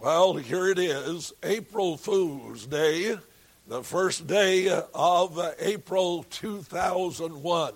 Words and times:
Well, 0.00 0.34
here 0.34 0.68
it 0.68 0.78
is, 0.78 1.32
April 1.42 1.96
Fool's 1.96 2.66
Day, 2.66 3.18
the 3.66 3.82
first 3.82 4.28
day 4.28 4.68
of 4.94 5.40
April 5.58 6.22
2001. 6.30 7.72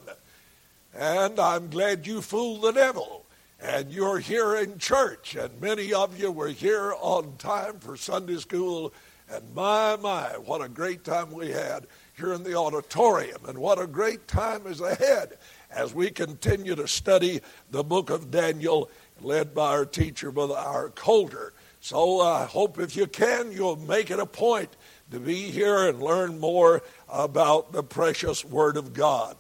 And 0.96 1.40
I'm 1.40 1.68
glad 1.68 2.06
you 2.06 2.22
fooled 2.22 2.62
the 2.62 2.70
devil. 2.70 3.26
And 3.60 3.90
you're 3.90 4.20
here 4.20 4.54
in 4.54 4.78
church, 4.78 5.34
and 5.34 5.60
many 5.60 5.92
of 5.92 6.16
you 6.16 6.30
were 6.30 6.50
here 6.50 6.94
on 7.00 7.38
time 7.38 7.80
for 7.80 7.96
Sunday 7.96 8.36
school. 8.36 8.95
And 9.29 9.52
my, 9.52 9.96
my, 9.96 10.39
what 10.39 10.62
a 10.62 10.68
great 10.68 11.02
time 11.02 11.32
we 11.32 11.50
had 11.50 11.89
here 12.16 12.34
in 12.34 12.45
the 12.45 12.54
auditorium, 12.54 13.41
and 13.48 13.59
what 13.59 13.80
a 13.80 13.86
great 13.89 14.29
time 14.29 14.68
is 14.68 14.80
ahead 14.80 15.39
as 15.73 15.93
we 15.93 16.09
continue 16.09 16.77
to 16.77 16.86
study 16.86 17.41
the 17.73 17.82
book 17.82 18.11
of 18.11 18.30
Daniel, 18.30 18.89
led 19.20 19.52
by 19.52 19.70
our 19.70 19.84
teacher, 19.84 20.30
Brother 20.30 20.54
R. 20.54 20.91
Coulter. 20.91 21.52
So 21.83 22.21
I 22.21 22.45
hope 22.45 22.79
if 22.79 22.95
you 22.95 23.09
can, 23.09 23.51
you'll 23.51 23.75
make 23.75 24.12
it 24.12 24.20
a 24.20 24.27
point 24.27 24.69
to 25.11 25.19
be 25.19 25.51
here 25.51 25.89
and 25.89 26.01
learn 26.01 26.39
more 26.39 26.80
about 27.09 27.73
the 27.73 27.83
precious 27.83 28.45
Word 28.45 28.77
of 28.77 28.93
God. 28.93 29.37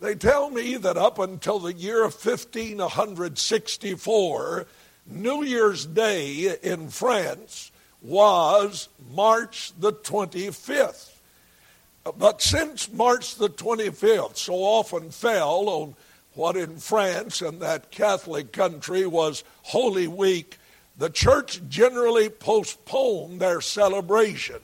They 0.00 0.16
tell 0.16 0.50
me 0.50 0.76
that 0.78 0.96
up 0.96 1.20
until 1.20 1.60
the 1.60 1.72
year 1.72 2.02
1564, 2.02 4.66
New 5.06 5.44
Year's 5.44 5.86
Day 5.86 6.56
in 6.60 6.88
France 6.88 7.70
was 8.02 8.88
March 9.14 9.72
the 9.78 9.92
25th. 9.92 11.12
But 12.18 12.42
since 12.42 12.92
March 12.92 13.36
the 13.36 13.48
25th 13.48 14.38
so 14.38 14.54
often 14.54 15.12
fell 15.12 15.68
on 15.68 15.94
what 16.34 16.56
in 16.56 16.78
France 16.78 17.40
and 17.40 17.60
that 17.60 17.92
Catholic 17.92 18.50
country 18.50 19.06
was 19.06 19.44
Holy 19.62 20.08
Week, 20.08 20.56
the 21.00 21.08
church 21.08 21.62
generally 21.66 22.28
postponed 22.28 23.40
their 23.40 23.62
celebration 23.62 24.58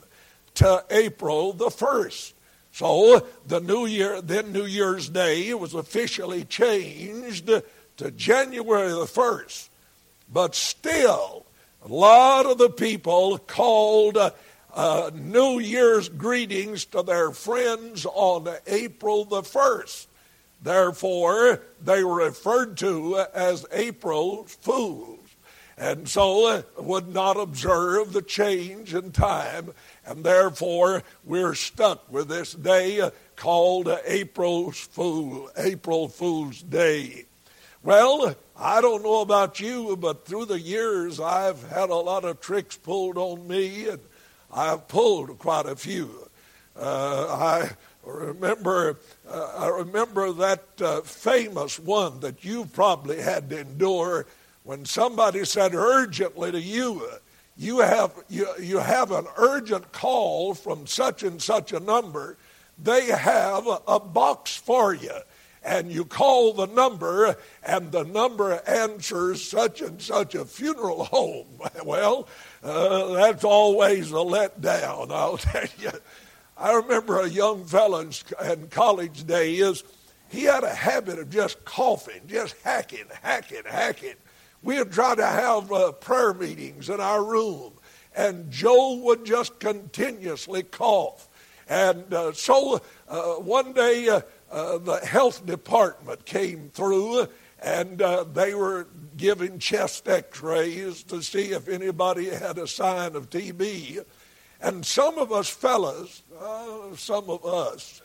to 0.53 0.85
April 0.91 1.55
the 1.55 1.71
1st. 1.71 2.35
So 2.73 3.27
the 3.47 3.59
New 3.60 3.87
Year, 3.87 4.21
then 4.21 4.52
New 4.52 4.66
Year's 4.66 5.09
Day 5.09 5.55
was 5.55 5.73
officially 5.73 6.45
changed 6.45 7.47
to 7.47 8.10
January 8.10 8.91
the 8.91 9.07
1st. 9.07 9.71
But 10.30 10.55
still, 10.55 11.47
a 11.83 11.88
lot 11.88 12.45
of 12.45 12.59
the 12.59 12.69
people 12.69 13.38
called 13.38 14.19
uh, 14.19 15.10
New 15.15 15.59
Year's 15.59 16.10
greetings 16.10 16.85
to 16.87 17.03
their 17.03 17.30
friends 17.30 18.05
on 18.05 18.47
April 18.66 19.25
the 19.25 19.41
1st. 19.41 20.07
Therefore, 20.63 21.63
they 21.82 22.05
were 22.05 22.27
referred 22.27 22.77
to 22.77 23.25
as 23.32 23.65
April 23.73 24.45
Fools. 24.45 25.16
And 25.79 26.09
so 26.09 26.65
would 26.79 27.13
not 27.13 27.37
observe 27.37 28.13
the 28.13 28.23
change 28.23 28.95
in 28.95 29.13
time. 29.13 29.74
And 30.07 30.24
therefore, 30.24 31.02
we're 31.24 31.55
stuck 31.55 32.10
with 32.10 32.29
this 32.29 32.55
day 32.55 33.10
called 33.37 33.88
April's 34.07 34.79
Fool, 34.79 35.51
April 35.57 36.09
Fool's 36.09 36.63
Day. 36.63 37.27
Well, 37.82 38.35
I 38.59 38.80
don't 38.80 39.02
know 39.02 39.21
about 39.21 39.60
you, 39.60 39.97
but 39.97 40.24
through 40.24 40.47
the 40.47 40.59
years, 40.59 41.21
I've 41.21 41.63
had 41.69 41.91
a 41.91 41.95
lot 41.95 42.24
of 42.24 42.41
tricks 42.41 42.77
pulled 42.77 43.19
on 43.19 43.47
me, 43.47 43.88
and 43.88 44.01
I've 44.51 44.88
pulled 44.88 45.38
quite 45.38 45.66
a 45.66 45.77
few. 45.77 46.29
Uh, 46.74 47.27
I 47.29 47.71
remember, 48.02 48.99
uh, 49.29 49.52
I 49.59 49.69
remember 49.69 50.32
that 50.32 50.65
uh, 50.80 51.02
famous 51.02 51.79
one 51.79 52.21
that 52.21 52.45
you 52.45 52.65
probably 52.65 53.21
had 53.21 53.51
to 53.51 53.60
endure 53.60 54.27
when 54.67 54.85
somebody 54.85 55.45
said 55.45 55.75
urgently 55.75 56.51
to 56.51 56.61
you, 56.61 57.09
you 57.57 57.79
have, 57.79 58.13
you, 58.29 58.49
you 58.61 58.79
have 58.79 59.13
an 59.13 59.27
urgent 59.37 59.93
call 59.93 60.55
from 60.55 60.89
such 60.89 61.23
and 61.23 61.41
such 61.41 61.73
a 61.73 61.79
number. 61.79 62.37
They 62.77 63.07
have 63.07 63.67
a 63.87 64.00
box 64.00 64.56
for 64.56 64.93
you 64.93 65.19
and 65.65 65.91
you 65.91 66.05
call 66.05 66.53
the 66.53 66.66
number, 66.66 67.37
and 67.65 67.91
the 67.91 68.05
number 68.05 68.62
answers 68.69 69.43
such 69.43 69.81
and 69.82 70.00
such 70.00 70.37
a 70.37 70.44
funeral 70.44 71.05
home. 71.05 71.47
Well, 71.84 72.28
uh, 72.62 73.12
that's 73.15 73.44
always 73.44 74.10
a 74.10 74.15
letdown, 74.15 75.10
I'll 75.10 75.37
tell 75.38 75.66
you. 75.78 75.91
I 76.56 76.72
remember 76.75 77.21
a 77.21 77.28
young 77.28 77.65
fellow 77.65 77.99
in, 77.99 78.10
in 78.49 78.69
college 78.69 79.26
days, 79.26 79.82
he 80.28 80.44
had 80.44 80.62
a 80.65 80.75
habit 80.75 81.19
of 81.19 81.31
just 81.31 81.65
coughing, 81.65 82.22
just 82.26 82.55
hacking, 82.62 83.06
hacking, 83.22 83.62
hacking. 83.65 84.15
We 84.66 84.78
would 84.78 84.91
try 84.91 85.15
to 85.15 85.25
have 85.25 85.71
uh, 85.71 85.93
prayer 85.93 86.34
meetings 86.34 86.88
in 86.88 86.99
our 86.99 87.25
room, 87.25 87.75
and 88.16 88.50
Joe 88.50 88.97
would 89.04 89.25
just 89.25 89.60
continuously 89.60 90.65
cough. 90.65 91.28
And 91.69 92.12
uh, 92.12 92.32
so 92.32 92.81
uh, 93.09 93.34
one 93.34 93.75
day, 93.75 94.09
uh, 94.09 94.22
uh, 94.50 94.78
the 94.78 94.97
health 95.06 95.47
department 95.47 96.26
came 96.26 96.71
through 96.75 97.28
and 97.62 98.03
uh, 98.03 98.25
they 98.25 98.56
were 98.56 98.88
giving 99.16 99.60
chest 99.60 100.09
x 100.09 100.43
rays 100.43 101.05
to 101.05 101.22
see 101.22 101.53
if 101.53 101.69
anybody 101.69 102.31
had 102.31 102.59
a 102.59 102.66
sign 102.66 103.15
of 103.15 103.31
TB. 103.31 104.05
And 104.60 104.84
some 104.84 105.16
of 105.16 105.31
us 105.31 105.49
fellas, 105.49 106.25
some 106.97 107.31
of 107.31 107.47
us, 107.47 108.03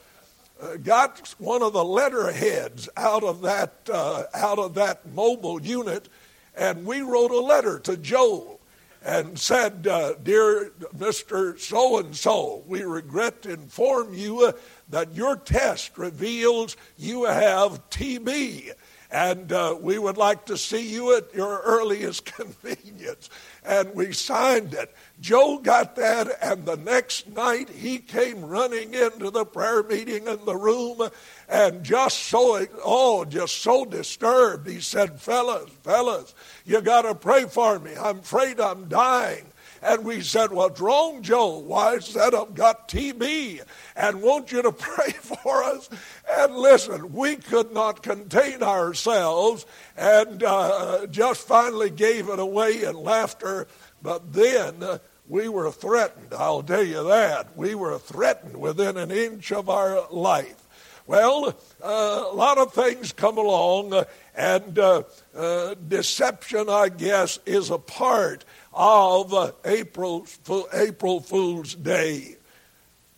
got 0.84 1.34
one 1.40 1.64
of 1.64 1.74
the 1.74 1.84
letterheads 1.84 2.88
out 2.98 3.24
of 3.24 3.42
that 3.42 3.90
out 4.36 4.60
of 4.60 4.76
that 4.76 5.12
mobile 5.12 5.60
unit, 5.60 6.08
and 6.56 6.86
we 6.86 7.02
wrote 7.02 7.32
a 7.32 7.40
letter 7.40 7.80
to 7.80 7.98
Joel 7.98 8.60
and 9.04 9.38
said, 9.38 9.88
uh, 9.88 10.14
Dear 10.22 10.72
Mr. 10.96 11.60
So 11.60 12.00
and 12.00 12.16
so, 12.16 12.64
we 12.68 12.84
regret 12.84 13.42
to 13.44 13.54
inform 13.54 14.14
you 14.14 14.54
that 14.90 15.16
your 15.16 15.36
test 15.36 15.98
reveals 15.98 16.78
you 16.98 17.26
have 17.26 17.90
TB. 17.90 18.72
And 19.14 19.52
uh, 19.52 19.76
we 19.82 20.00
would 20.00 20.16
like 20.16 20.46
to 20.46 20.58
see 20.58 20.90
you 20.90 21.18
at 21.18 21.34
your 21.34 21.62
earliest 21.66 22.26
convenience. 22.38 23.30
And 23.66 23.94
we 23.94 24.14
signed 24.14 24.74
it. 24.74 24.96
Joe 25.20 25.60
got 25.60 25.96
that, 25.98 26.30
and 26.42 26.66
the 26.66 26.78
next 26.78 27.28
night 27.28 27.70
he 27.70 28.00
came 28.00 28.46
running 28.46 28.94
into 28.94 29.30
the 29.30 29.46
prayer 29.46 29.84
meeting 29.84 30.28
in 30.28 30.46
the 30.46 30.56
room 30.56 31.10
and 31.52 31.84
just 31.84 32.18
so, 32.18 32.66
oh, 32.84 33.26
just 33.26 33.62
so 33.62 33.84
disturbed. 33.84 34.70
He 34.70 34.80
said, 34.80 35.20
Fellas, 35.20 35.70
fellas, 35.84 36.34
you 36.66 36.80
got 36.80 37.02
to 37.02 37.14
pray 37.14 37.44
for 37.44 37.78
me. 37.78 37.92
I'm 38.00 38.20
afraid 38.20 38.60
I'm 38.62 38.88
dying. 38.88 39.46
And 39.84 40.06
we 40.06 40.22
said, 40.22 40.52
What's 40.52 40.80
wrong, 40.80 41.24
Joe? 41.24 41.58
Why 41.58 41.98
that 41.98 42.34
I've 42.34 42.56
got 42.56 42.88
TB 42.88 43.62
and 43.98 44.22
want 44.22 44.52
you 44.52 44.62
to 44.62 44.72
pray 44.72 45.12
for 45.12 45.64
us? 45.64 45.90
And 46.30 46.56
listen, 46.56 47.12
we 47.12 47.36
could 47.36 47.74
not 47.74 48.02
contain 48.02 48.64
ourselves 48.64 49.66
and 49.98 50.44
uh, 50.44 51.08
just 51.08 51.46
finally 51.46 51.90
gave 51.90 52.30
it 52.30 52.40
away 52.40 52.84
in 52.84 52.96
laughter. 52.96 53.68
But 54.02 54.32
then 54.32 54.84
uh, 54.84 55.00
we 55.28 55.50
were 55.50 55.72
threatened, 55.72 56.34
I'll 56.34 56.64
tell 56.64 56.84
you 56.84 57.04
that. 57.10 57.58
We 57.58 57.76
were 57.76 57.98
threatened 57.98 58.56
within 58.56 58.96
an 58.98 59.12
inch 59.12 59.52
of 59.52 59.70
our 59.70 60.08
life. 60.12 60.61
Well, 61.08 61.56
uh, 61.84 62.26
a 62.32 62.36
lot 62.36 62.58
of 62.58 62.74
things 62.74 63.12
come 63.12 63.38
along, 63.38 63.94
uh, 63.94 64.04
and 64.36 64.78
uh, 64.78 65.04
uh, 65.36 65.76
deception, 65.88 66.70
I 66.70 66.90
guess, 66.90 67.40
is 67.46 67.72
a 67.72 67.78
part 67.78 68.46
of 68.74 69.34
uh, 69.34 69.52
April, 69.66 70.28
April 70.74 71.20
Fool's 71.20 71.76
Day. 71.76 72.38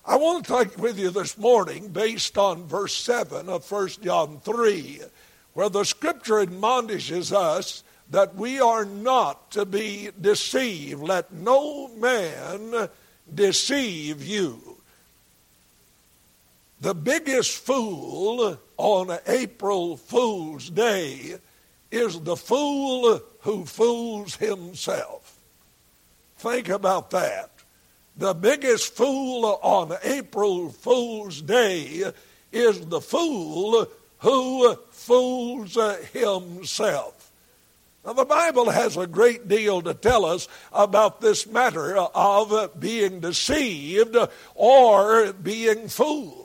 I 0.05 0.15
want 0.15 0.45
to 0.45 0.51
talk 0.51 0.77
with 0.77 0.97
you 0.97 1.09
this 1.09 1.37
morning 1.37 1.89
based 1.89 2.37
on 2.37 2.67
verse 2.67 2.95
7 2.95 3.49
of 3.49 3.69
1 3.69 3.89
John 4.01 4.39
3, 4.39 5.01
where 5.53 5.69
the 5.69 5.83
scripture 5.83 6.39
admonishes 6.39 7.31
us 7.31 7.83
that 8.09 8.35
we 8.35 8.59
are 8.59 8.85
not 8.85 9.51
to 9.51 9.65
be 9.65 10.09
deceived. 10.19 11.01
Let 11.01 11.33
no 11.33 11.89
man 11.89 12.89
deceive 13.33 14.23
you. 14.23 14.72
The 16.83 16.93
biggest 16.93 17.59
fool 17.59 18.59
on 18.75 19.17
April 19.25 19.95
Fool's 19.95 20.69
Day 20.69 21.37
is 21.89 22.19
the 22.19 22.35
fool 22.35 23.21
who 23.39 23.63
fools 23.63 24.35
himself. 24.35 25.39
Think 26.35 26.67
about 26.67 27.09
that. 27.11 27.51
The 28.17 28.33
biggest 28.33 28.97
fool 28.97 29.45
on 29.63 29.93
April 30.03 30.71
Fool's 30.71 31.41
Day 31.41 32.11
is 32.51 32.85
the 32.87 32.99
fool 32.99 33.87
who 34.17 34.75
fools 34.91 35.77
himself. 36.11 37.31
Now, 38.05 38.11
the 38.11 38.25
Bible 38.25 38.69
has 38.69 38.97
a 38.97 39.07
great 39.07 39.47
deal 39.47 39.81
to 39.83 39.93
tell 39.93 40.25
us 40.25 40.49
about 40.73 41.21
this 41.21 41.47
matter 41.47 41.95
of 41.95 42.77
being 42.77 43.21
deceived 43.21 44.17
or 44.53 45.31
being 45.31 45.87
fooled. 45.87 46.42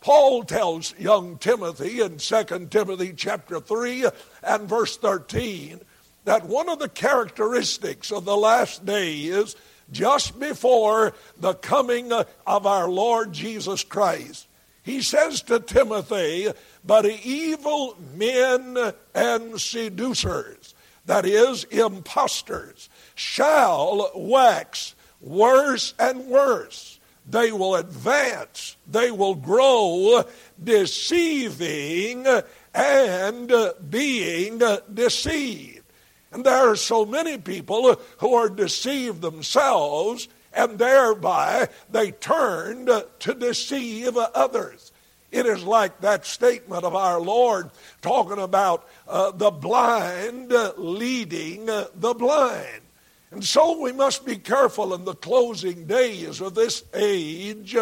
Paul 0.00 0.44
tells 0.44 0.94
young 0.98 1.36
Timothy 1.36 2.00
in 2.00 2.16
2 2.16 2.68
Timothy 2.70 3.12
chapter 3.14 3.60
3 3.60 4.06
and 4.42 4.68
verse 4.68 4.96
13 4.96 5.80
that 6.24 6.46
one 6.46 6.68
of 6.68 6.78
the 6.78 6.88
characteristics 6.88 8.10
of 8.10 8.24
the 8.24 8.36
last 8.36 8.86
days, 8.86 9.56
just 9.92 10.40
before 10.40 11.14
the 11.38 11.54
coming 11.54 12.12
of 12.12 12.66
our 12.66 12.88
Lord 12.88 13.32
Jesus 13.32 13.84
Christ, 13.84 14.46
he 14.82 15.02
says 15.02 15.42
to 15.42 15.60
Timothy, 15.60 16.48
but 16.84 17.04
evil 17.04 17.98
men 18.16 18.92
and 19.14 19.60
seducers, 19.60 20.74
that 21.04 21.26
is, 21.26 21.64
impostors, 21.64 22.88
shall 23.14 24.10
wax 24.14 24.94
worse 25.20 25.92
and 25.98 26.26
worse. 26.26 26.89
They 27.28 27.52
will 27.52 27.76
advance, 27.76 28.76
they 28.90 29.10
will 29.10 29.34
grow, 29.34 30.24
deceiving 30.62 32.26
and 32.74 33.52
being 33.88 34.62
deceived. 34.92 35.84
And 36.32 36.44
there 36.44 36.70
are 36.70 36.76
so 36.76 37.04
many 37.04 37.38
people 37.38 38.00
who 38.18 38.34
are 38.34 38.48
deceived 38.48 39.20
themselves, 39.20 40.28
and 40.52 40.78
thereby 40.78 41.68
they 41.90 42.12
turn 42.12 42.86
to 42.86 43.34
deceive 43.34 44.16
others. 44.16 44.92
It 45.30 45.46
is 45.46 45.62
like 45.62 46.00
that 46.00 46.26
statement 46.26 46.84
of 46.84 46.94
our 46.94 47.20
Lord 47.20 47.70
talking 48.02 48.38
about 48.38 48.88
uh, 49.06 49.30
the 49.30 49.50
blind 49.50 50.52
leading 50.76 51.66
the 51.66 52.14
blind. 52.18 52.82
And 53.30 53.44
so 53.44 53.80
we 53.80 53.92
must 53.92 54.24
be 54.24 54.36
careful 54.36 54.94
in 54.94 55.04
the 55.04 55.14
closing 55.14 55.86
days 55.86 56.40
of 56.40 56.54
this 56.54 56.84
age 56.94 57.76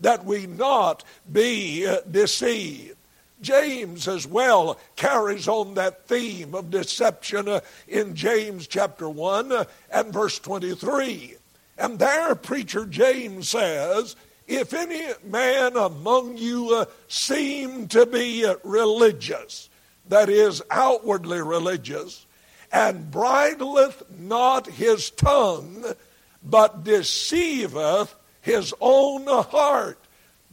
that 0.00 0.24
we 0.24 0.46
not 0.46 1.04
be 1.30 1.86
deceived. 2.10 2.96
James 3.40 4.08
as 4.08 4.26
well 4.26 4.78
carries 4.96 5.46
on 5.46 5.74
that 5.74 6.06
theme 6.06 6.54
of 6.54 6.70
deception 6.70 7.48
uh, 7.48 7.60
in 7.86 8.14
James 8.14 8.66
chapter 8.66 9.08
1 9.08 9.52
uh, 9.52 9.64
and 9.92 10.12
verse 10.12 10.38
23. 10.40 11.36
And 11.78 11.98
there, 11.98 12.34
preacher 12.34 12.84
James 12.84 13.50
says, 13.50 14.16
If 14.48 14.74
any 14.74 15.06
man 15.24 15.76
among 15.76 16.36
you 16.36 16.74
uh, 16.74 16.86
seem 17.06 17.86
to 17.88 18.06
be 18.06 18.44
religious, 18.64 19.68
that 20.08 20.28
is, 20.28 20.62
outwardly 20.70 21.40
religious, 21.40 22.26
and 22.72 23.10
bridleth 23.10 24.02
not 24.18 24.66
his 24.66 25.10
tongue, 25.10 25.84
but 26.42 26.84
deceiveth 26.84 28.14
his 28.40 28.72
own 28.80 29.26
heart, 29.26 29.98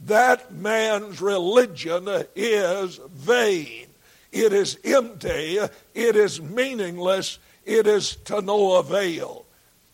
that 0.04 0.52
man's 0.52 1.20
religion 1.20 2.08
is 2.34 3.00
vain. 3.10 3.86
It 4.32 4.52
is 4.52 4.78
empty. 4.84 5.58
It 5.94 6.16
is 6.16 6.42
meaningless. 6.42 7.38
It 7.64 7.86
is 7.86 8.16
to 8.26 8.42
no 8.42 8.74
avail. 8.74 9.46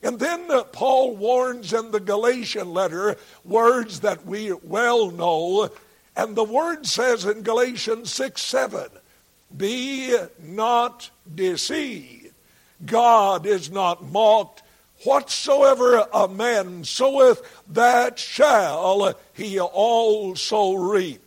And 0.02 0.19
then 0.19 0.48
Paul 0.72 1.14
warns 1.16 1.72
in 1.72 1.92
the 1.92 2.00
Galatian 2.00 2.72
letter 2.72 3.16
words 3.44 4.00
that 4.00 4.26
we 4.26 4.52
well 4.52 5.12
know. 5.12 5.70
And 6.16 6.34
the 6.34 6.44
word 6.44 6.86
says 6.86 7.24
in 7.24 7.42
Galatians 7.42 8.12
6 8.12 8.42
7, 8.42 8.88
Be 9.56 10.16
not 10.40 11.10
deceived. 11.34 12.32
God 12.84 13.46
is 13.46 13.70
not 13.70 14.04
mocked. 14.04 14.62
Whatsoever 15.04 16.06
a 16.12 16.28
man 16.28 16.84
soweth, 16.84 17.43
that 17.69 18.19
shall 18.19 19.19
he 19.32 19.58
also 19.58 20.75
reap. 20.75 21.20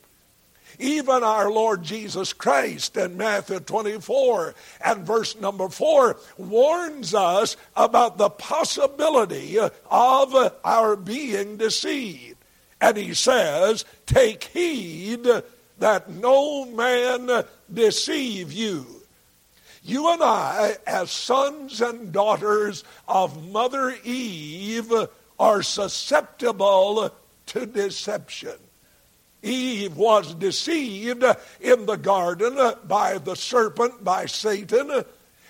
Even 0.80 1.24
our 1.24 1.50
Lord 1.50 1.84
Jesus 1.84 2.34
Christ 2.34 2.98
in 2.98 3.18
Matthew 3.18 3.60
24 3.60 4.56
and 4.84 5.06
verse 5.06 5.36
number 5.38 5.70
4 5.70 6.18
warns 6.38 7.14
us 7.14 7.56
about 7.76 8.18
the 8.18 8.30
possibility 8.30 9.58
of 9.60 10.54
our 10.64 10.96
being 10.96 11.58
deceived. 11.58 12.38
And 12.82 12.98
he 12.98 13.14
says, 13.14 13.86
Take 14.06 14.44
heed 14.46 15.28
that 15.80 16.10
no 16.10 16.66
man 16.66 17.46
deceive 17.74 18.52
you. 18.52 18.86
You 19.84 20.12
and 20.12 20.24
I, 20.24 20.78
as 20.88 21.12
sons 21.12 21.80
and 21.80 22.12
daughters 22.12 22.84
of 23.08 23.52
Mother 23.52 23.96
Eve, 24.04 24.92
are 25.40 25.62
susceptible 25.62 27.12
to 27.46 27.66
deception. 27.68 28.56
Eve 29.44 29.96
was 29.96 30.34
deceived 30.34 31.24
in 31.62 31.86
the 31.86 31.98
garden 31.98 32.58
by 32.86 33.20
the 33.20 33.36
serpent, 33.36 34.04
by 34.04 34.26
Satan, 34.26 35.04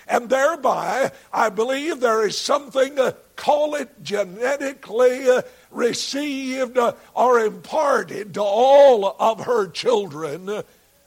and 0.06 0.28
thereby 0.28 1.10
I 1.32 1.48
believe 1.48 2.00
there 2.00 2.26
is 2.26 2.36
something, 2.36 2.98
uh, 2.98 3.12
call 3.36 3.74
it 3.74 4.02
genetically 4.02 5.28
uh, 5.30 5.42
received 5.70 6.78
or 7.14 7.40
imparted 7.40 8.34
to 8.34 8.42
all 8.42 9.16
of 9.18 9.46
her 9.46 9.66
children 9.68 10.62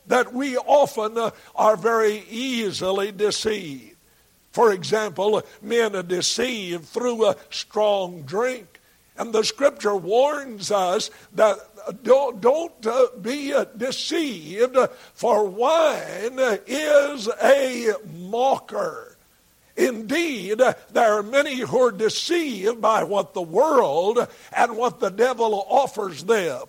that 0.10 0.34
we 0.34 0.58
often 0.58 1.18
uh, 1.18 1.32
are 1.56 1.78
very 1.78 2.26
easily 2.30 3.12
deceived. 3.12 3.96
For 4.52 4.74
example, 4.74 5.42
men 5.62 5.96
are 5.96 6.04
deceived 6.04 6.86
through 6.86 7.28
a 7.28 7.36
strong 7.50 8.24
drink. 8.24 8.82
And 9.16 9.32
the 9.32 9.44
scripture 9.44 9.96
warns 9.96 10.72
us 10.72 11.12
that 11.36 11.58
uh, 11.86 11.94
don't, 12.04 12.42
don't 12.42 12.86
uh, 12.86 13.08
be 13.22 13.54
deceived, 13.78 14.78
for 15.14 15.46
wine 15.46 16.40
is 16.68 17.30
a 17.42 17.94
mocker. 18.18 19.18
Indeed, 19.78 20.62
there 20.92 21.14
are 21.14 21.24
many 21.24 21.60
who 21.60 21.80
are 21.82 21.92
deceived 21.92 22.82
by 22.82 23.04
what 23.04 23.34
the 23.34 23.42
world 23.42 24.28
and 24.56 24.76
what 24.76 25.00
the 25.00 25.10
devil 25.10 25.66
offers 25.70 26.24
them 26.24 26.64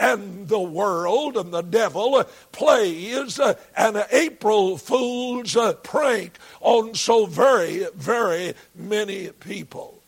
and 0.00 0.48
the 0.48 0.60
world 0.60 1.36
and 1.36 1.52
the 1.52 1.62
devil 1.62 2.16
uh, 2.16 2.24
plays 2.52 3.38
uh, 3.38 3.54
an 3.76 4.02
April 4.10 4.78
Fool's 4.78 5.56
uh, 5.56 5.74
prank 5.74 6.38
on 6.60 6.94
so 6.94 7.26
very, 7.26 7.86
very 7.94 8.54
many 8.74 9.28
people. 9.28 10.02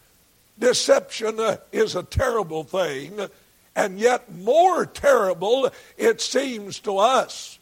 Deception 0.58 1.38
is 1.72 1.94
a 1.94 2.02
terrible 2.02 2.64
thing, 2.64 3.20
and 3.76 3.98
yet 3.98 4.34
more 4.34 4.86
terrible 4.86 5.70
it 5.98 6.20
seems 6.20 6.78
to 6.80 6.96
us 6.96 7.58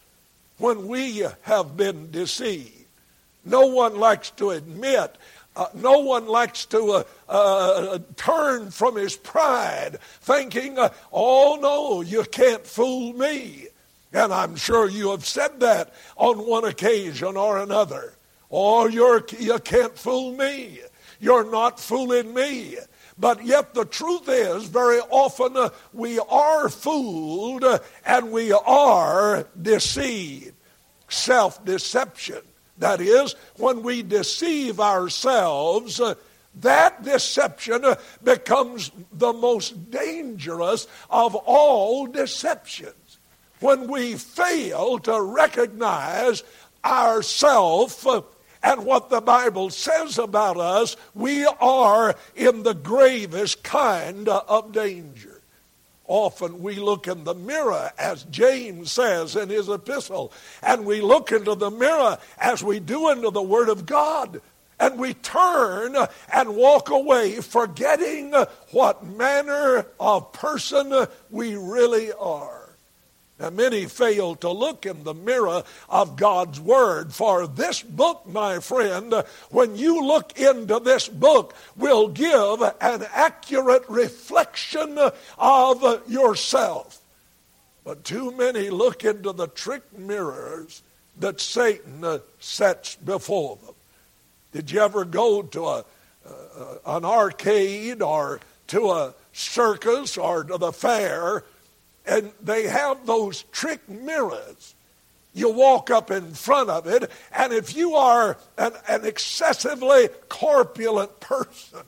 when 0.59 0.87
we 0.87 1.25
have 1.43 1.77
been 1.77 2.11
deceived. 2.11 2.85
No 3.45 3.67
one 3.67 3.99
likes 3.99 4.31
to 4.33 4.51
admit 4.51 5.17
uh, 5.57 5.67
no 5.75 5.99
one 5.99 6.27
likes 6.27 6.65
to 6.67 6.93
uh, 6.93 7.05
uh, 7.29 7.99
turn 8.17 8.71
from 8.71 8.97
his 8.97 9.17
pride, 9.17 9.99
thinking, 10.21 10.79
uh, 10.79 10.91
oh 11.13 11.59
no, 11.61 12.01
you 12.03 12.23
can't 12.25 12.67
fool 12.67 13.13
me. 13.13 13.67
And 14.13 14.33
I'm 14.33 14.57
sure 14.57 14.89
you 14.89 15.11
have 15.11 15.27
said 15.27 15.61
that 15.61 15.93
on 16.17 16.47
one 16.47 16.65
occasion 16.65 17.37
or 17.37 17.59
another. 17.59 18.15
Oh, 18.51 18.89
you're, 18.89 19.25
you 19.39 19.59
can't 19.61 19.97
fool 19.97 20.37
me. 20.37 20.81
You're 21.21 21.49
not 21.49 21.79
fooling 21.79 22.35
me. 22.35 22.77
But 23.19 23.45
yet 23.45 23.75
the 23.75 23.85
truth 23.85 24.29
is, 24.29 24.65
very 24.65 24.99
often 25.11 25.57
uh, 25.57 25.71
we 25.93 26.19
are 26.19 26.69
fooled 26.69 27.65
and 28.05 28.33
we 28.33 28.51
are 28.53 29.47
deceived. 29.61 30.55
Self 31.09 31.65
deception. 31.65 32.41
That 32.81 33.01
is, 33.01 33.35
when 33.57 33.83
we 33.83 34.03
deceive 34.03 34.81
ourselves, 34.81 36.01
uh, 36.01 36.15
that 36.57 37.03
deception 37.03 37.85
uh, 37.85 37.97
becomes 38.25 38.91
the 39.13 39.33
most 39.33 39.91
dangerous 39.91 40.89
of 41.11 41.35
all 41.37 42.07
deceptions. 42.07 43.19
When 43.61 43.87
we 43.87 44.15
fail 44.15 44.99
to 45.01 45.23
recognize 45.23 46.43
ourself 46.83 48.07
uh, 48.07 48.23
and 48.63 48.87
what 48.87 49.11
the 49.11 49.21
Bible 49.21 49.69
says 49.69 50.19
about 50.19 50.57
us, 50.57 50.97
we 51.15 51.45
are 51.61 52.17
in 52.35 52.63
the 52.63 52.75
gravest 52.75 53.63
kind 53.63 54.29
of 54.29 54.73
danger. 54.73 55.30
Often 56.11 56.61
we 56.61 56.75
look 56.75 57.07
in 57.07 57.23
the 57.23 57.37
mirror, 57.37 57.93
as 57.97 58.25
James 58.25 58.91
says 58.91 59.37
in 59.37 59.49
his 59.49 59.69
epistle, 59.69 60.33
and 60.61 60.85
we 60.85 61.01
look 61.01 61.31
into 61.31 61.55
the 61.55 61.71
mirror 61.71 62.19
as 62.37 62.65
we 62.65 62.81
do 62.81 63.11
into 63.11 63.31
the 63.31 63.41
Word 63.41 63.69
of 63.69 63.87
God. 63.87 64.41
And 64.81 64.99
we 64.99 65.15
turn 65.15 65.95
and 66.33 66.57
walk 66.57 66.91
away, 66.91 67.37
forgetting 67.37 68.35
what 68.73 69.07
manner 69.07 69.87
of 70.01 70.33
person 70.33 71.07
we 71.31 71.55
really 71.55 72.11
are. 72.15 72.60
Now, 73.41 73.49
many 73.49 73.87
fail 73.87 74.35
to 74.37 74.51
look 74.51 74.85
in 74.85 75.03
the 75.03 75.15
mirror 75.15 75.65
of 75.89 76.17
God's 76.17 76.61
Word. 76.61 77.15
For 77.15 77.47
this 77.47 77.83
book, 77.83 78.27
my 78.27 78.61
friend, 78.61 79.15
when 79.49 79.77
you 79.77 80.05
look 80.05 80.39
into 80.39 80.79
this 80.79 81.09
book, 81.09 81.55
will 81.75 82.09
give 82.09 82.61
an 82.61 83.07
accurate 83.15 83.89
reflection 83.89 84.99
of 85.39 86.11
yourself. 86.11 87.01
But 87.83 88.05
too 88.05 88.31
many 88.33 88.69
look 88.69 89.05
into 89.05 89.33
the 89.33 89.49
trick 89.49 89.83
mirrors 89.99 90.83
that 91.19 91.41
Satan 91.41 92.21
sets 92.41 92.97
before 92.97 93.57
them. 93.65 93.75
Did 94.53 94.71
you 94.71 94.81
ever 94.81 95.07
go 95.07 95.43
to 95.43 95.65
a, 95.65 95.85
uh, 96.29 96.75
an 96.85 97.07
arcade 97.07 98.03
or 98.03 98.41
to 98.67 98.91
a 98.91 99.15
circus 99.33 100.19
or 100.19 100.45
to 100.45 100.59
the 100.59 100.73
fair 100.73 101.45
and 102.07 102.33
they 102.43 102.65
have 102.65 103.07
those 103.07 103.43
trick 103.53 103.89
mirrors? 103.89 104.75
You 105.33 105.51
walk 105.51 105.91
up 105.91 106.11
in 106.11 106.33
front 106.33 106.71
of 106.71 106.87
it, 106.87 107.11
and 107.33 107.53
if 107.53 107.77
you 107.77 107.95
are 107.95 108.37
an, 108.59 108.73
an 108.89 109.05
excessively 109.05 110.09
corpulent 110.29 111.21
person, 111.21 111.81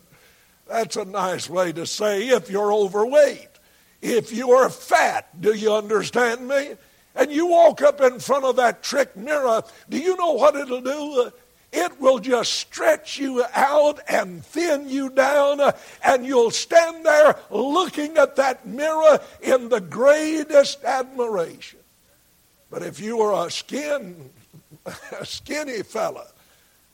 that's 0.68 0.96
a 0.96 1.04
nice 1.04 1.50
way 1.50 1.72
to 1.72 1.84
say 1.84 2.28
if 2.28 2.48
you're 2.48 2.72
overweight. 2.72 3.48
If 4.00 4.32
you 4.32 4.52
are 4.52 4.68
fat, 4.70 5.40
do 5.40 5.54
you 5.54 5.72
understand 5.72 6.46
me? 6.46 6.72
And 7.14 7.30
you 7.30 7.46
walk 7.46 7.82
up 7.82 8.00
in 8.00 8.20
front 8.20 8.44
of 8.44 8.56
that 8.56 8.82
trick 8.82 9.16
mirror, 9.16 9.62
do 9.88 9.98
you 9.98 10.16
know 10.16 10.32
what 10.32 10.56
it'll 10.56 10.80
do? 10.80 11.30
It 11.72 11.98
will 11.98 12.18
just 12.18 12.52
stretch 12.52 13.18
you 13.18 13.44
out 13.54 14.00
and 14.06 14.44
thin 14.44 14.90
you 14.90 15.08
down, 15.08 15.60
and 16.04 16.26
you'll 16.26 16.50
stand 16.50 17.06
there 17.06 17.36
looking 17.50 18.18
at 18.18 18.36
that 18.36 18.66
mirror 18.66 19.18
in 19.40 19.70
the 19.70 19.80
greatest 19.80 20.84
admiration. 20.84 21.78
But 22.70 22.82
if 22.82 23.00
you 23.00 23.22
are 23.22 23.46
a 23.46 23.50
skin, 23.50 24.30
a 25.18 25.24
skinny 25.24 25.82
fella, 25.82 26.26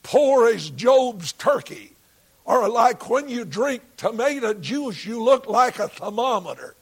poor 0.04 0.49
as 0.49 0.70
Job's 0.70 1.32
turkey, 1.32 1.97
or 2.44 2.68
like 2.68 3.11
when 3.11 3.28
you 3.28 3.44
drink 3.44 3.82
tomato 3.97 4.54
juice, 4.54 5.04
you 5.04 5.23
look 5.23 5.49
like 5.49 5.80
a 5.80 5.88
thermometer. 5.88 6.76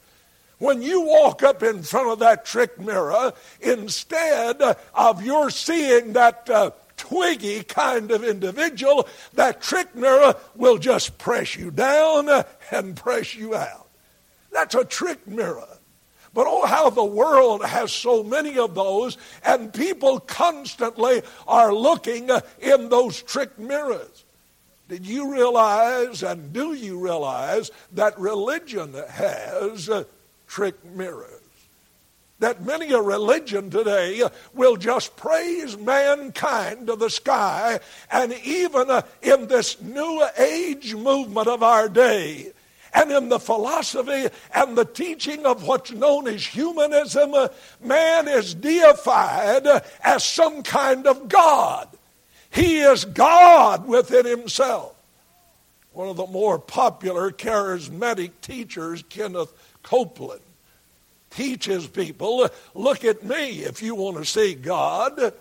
When 0.59 0.81
you 0.81 1.01
walk 1.01 1.43
up 1.43 1.61
in 1.61 1.83
front 1.83 2.09
of 2.09 2.19
that 2.19 2.45
trick 2.45 2.79
mirror, 2.79 3.33
instead 3.59 4.61
of 4.93 5.23
your 5.23 5.49
seeing 5.49 6.13
that 6.13 6.49
uh, 6.49 6.71
twiggy 6.97 7.63
kind 7.63 8.11
of 8.11 8.23
individual, 8.23 9.07
that 9.33 9.61
trick 9.61 9.95
mirror 9.95 10.35
will 10.55 10.77
just 10.77 11.17
press 11.17 11.55
you 11.55 11.71
down 11.71 12.29
and 12.71 12.95
press 12.95 13.35
you 13.35 13.55
out. 13.55 13.87
That's 14.51 14.75
a 14.75 14.83
trick 14.83 15.25
mirror. 15.27 15.67
But 16.33 16.45
oh, 16.47 16.65
how 16.65 16.89
the 16.89 17.05
world 17.05 17.65
has 17.65 17.91
so 17.91 18.23
many 18.23 18.59
of 18.59 18.75
those, 18.75 19.17
and 19.43 19.73
people 19.73 20.19
constantly 20.19 21.23
are 21.47 21.73
looking 21.73 22.29
in 22.59 22.89
those 22.89 23.21
trick 23.23 23.57
mirrors. 23.57 24.25
Did 24.87 25.05
you 25.05 25.31
realize, 25.31 26.23
and 26.23 26.53
do 26.53 26.73
you 26.73 26.99
realize, 26.99 27.71
that 27.93 28.19
religion 28.19 28.93
has 29.09 29.89
trick 30.47 30.83
mirrors? 30.85 31.36
That 32.39 32.63
many 32.63 32.93
a 32.93 33.01
religion 33.01 33.71
today 33.71 34.21
will 34.53 34.75
just 34.75 35.17
praise 35.17 35.75
mankind 35.77 36.85
to 36.87 36.95
the 36.95 37.09
sky, 37.09 37.79
and 38.11 38.31
even 38.43 38.91
uh, 38.91 39.01
in 39.23 39.47
this 39.47 39.81
new 39.81 40.23
age 40.37 40.93
movement 40.93 41.47
of 41.47 41.63
our 41.63 41.89
day, 41.89 42.51
and 42.93 43.11
in 43.11 43.29
the 43.29 43.39
philosophy 43.39 44.27
and 44.53 44.77
the 44.77 44.85
teaching 44.85 45.47
of 45.47 45.65
what's 45.65 45.91
known 45.91 46.27
as 46.27 46.45
humanism, 46.45 47.33
uh, 47.33 47.47
man 47.81 48.27
is 48.27 48.53
deified 48.53 49.65
uh, 49.65 49.79
as 50.03 50.23
some 50.23 50.61
kind 50.61 51.07
of 51.07 51.27
God. 51.27 51.89
He 52.51 52.79
is 52.79 53.03
God 53.03 53.87
within 53.87 54.25
himself. 54.25 54.95
One 55.91 56.07
of 56.07 56.17
the 56.17 56.27
more 56.27 56.59
popular 56.59 57.31
charismatic 57.31 58.31
teachers, 58.41 59.03
Kenneth 59.09 59.51
Copeland, 59.81 60.41
teaches 61.29 61.87
people 61.87 62.49
look 62.73 63.03
at 63.03 63.23
me 63.23 63.63
if 63.63 63.81
you 63.81 63.95
want 63.95 64.17
to 64.17 64.25
see 64.25 64.55
God. 64.55 65.33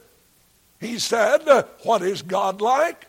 He 0.81 0.99
said, 0.99 1.43
What 1.83 2.03
is 2.03 2.23
God 2.23 2.61
like? 2.61 3.07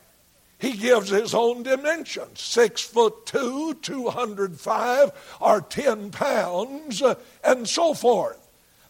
He 0.60 0.74
gives 0.74 1.10
his 1.10 1.36
own 1.36 1.63
dimensions 1.63 2.41
six 2.41 2.81
foot 2.81 3.25
two, 3.25 3.75
205, 3.75 5.38
or 5.39 5.62
10 5.62 6.10
pounds, 6.12 7.03
and 7.43 7.67
so 7.67 7.93
forth. 7.93 8.43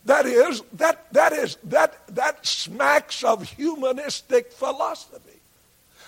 That 0.06 0.25
is, 0.25 0.62
that, 0.74 1.12
that 1.12 1.34
is, 1.34 1.58
that, 1.65 2.15
that 2.15 2.46
smacks 2.46 3.25
of 3.25 3.44
humanistic 3.44 4.53
philosophy. 4.53 5.26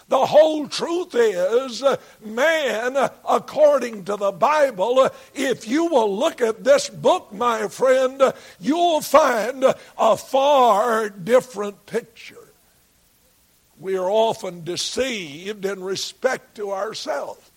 The 0.09 0.25
whole 0.25 0.67
truth 0.67 1.13
is, 1.13 1.83
uh, 1.83 1.97
man, 2.25 2.97
according 3.27 4.05
to 4.05 4.17
the 4.17 4.31
Bible, 4.31 4.99
uh, 4.99 5.09
if 5.33 5.67
you 5.67 5.85
will 5.85 6.17
look 6.17 6.41
at 6.41 6.63
this 6.63 6.89
book, 6.89 7.31
my 7.31 7.67
friend, 7.67 8.21
you'll 8.59 9.01
find 9.01 9.63
a 9.97 10.17
far 10.17 11.09
different 11.09 11.85
picture 11.85 12.49
we 13.79 13.95
are 13.97 14.09
often 14.09 14.63
deceived 14.63 15.65
in 15.65 15.81
respect 15.81 16.55
to 16.55 16.71
ourselves. 16.71 17.49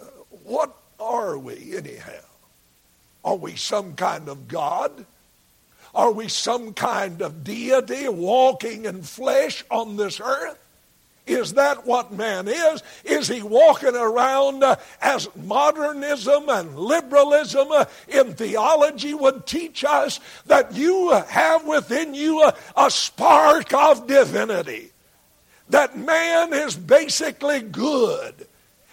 Uh, 0.00 0.04
what 0.44 0.76
are 0.98 1.38
we, 1.38 1.76
anyhow? 1.76 2.12
Are 3.24 3.36
we 3.36 3.56
some 3.56 3.94
kind 3.94 4.28
of 4.28 4.48
God? 4.48 5.06
Are 5.94 6.12
we 6.12 6.28
some 6.28 6.74
kind 6.74 7.22
of 7.22 7.42
deity 7.42 8.08
walking 8.08 8.84
in 8.84 9.02
flesh 9.02 9.64
on 9.70 9.96
this 9.96 10.20
earth? 10.20 10.58
Is 11.26 11.52
that 11.52 11.86
what 11.86 12.12
man 12.12 12.48
is? 12.48 12.82
Is 13.04 13.28
he 13.28 13.42
walking 13.42 13.94
around 13.94 14.64
uh, 14.64 14.76
as 15.00 15.28
modernism 15.36 16.48
and 16.48 16.76
liberalism 16.76 17.70
uh, 17.70 17.84
in 18.08 18.34
theology 18.34 19.14
would 19.14 19.46
teach 19.46 19.84
us 19.84 20.18
that 20.46 20.74
you 20.74 21.10
have 21.10 21.66
within 21.66 22.14
you 22.14 22.42
a, 22.42 22.54
a 22.76 22.90
spark 22.90 23.72
of 23.72 24.06
divinity? 24.06 24.90
That 25.68 25.96
man 25.96 26.52
is 26.52 26.74
basically 26.74 27.60
good. 27.60 28.46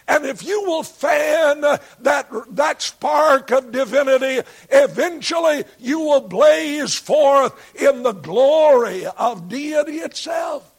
And 0.07 0.25
if 0.25 0.43
you 0.43 0.63
will 0.63 0.83
fan 0.83 1.61
that, 1.61 2.29
that 2.51 2.81
spark 2.81 3.51
of 3.51 3.71
divinity, 3.71 4.47
eventually 4.69 5.65
you 5.79 5.99
will 5.99 6.21
blaze 6.21 6.95
forth 6.95 7.75
in 7.75 8.03
the 8.03 8.13
glory 8.13 9.05
of 9.05 9.49
deity 9.49 9.97
itself. 9.97 10.71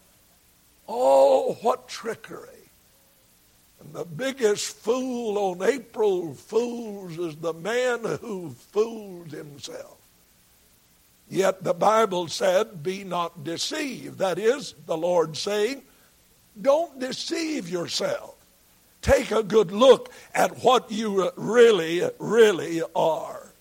Oh, 0.88 1.58
what 1.60 1.88
trickery. 1.88 2.48
And 3.80 3.92
the 3.92 4.04
biggest 4.04 4.74
fool 4.76 5.38
on 5.38 5.62
April 5.62 6.34
Fools 6.34 7.18
is 7.18 7.36
the 7.36 7.52
man 7.52 8.04
who 8.20 8.50
fools 8.50 9.30
himself. 9.30 9.98
Yet 11.30 11.62
the 11.62 11.74
Bible 11.74 12.28
said, 12.28 12.82
Be 12.82 13.04
not 13.04 13.44
deceived. 13.44 14.18
That 14.18 14.38
is, 14.38 14.74
the 14.86 14.96
Lord 14.96 15.36
saying, 15.36 15.82
Don't 16.60 16.98
deceive 16.98 17.68
yourself. 17.68 18.34
Take 19.02 19.30
a 19.30 19.42
good 19.42 19.70
look 19.70 20.10
at 20.34 20.62
what 20.64 20.90
you 20.90 21.30
really, 21.36 22.02
really 22.18 22.82
are. 22.96 23.52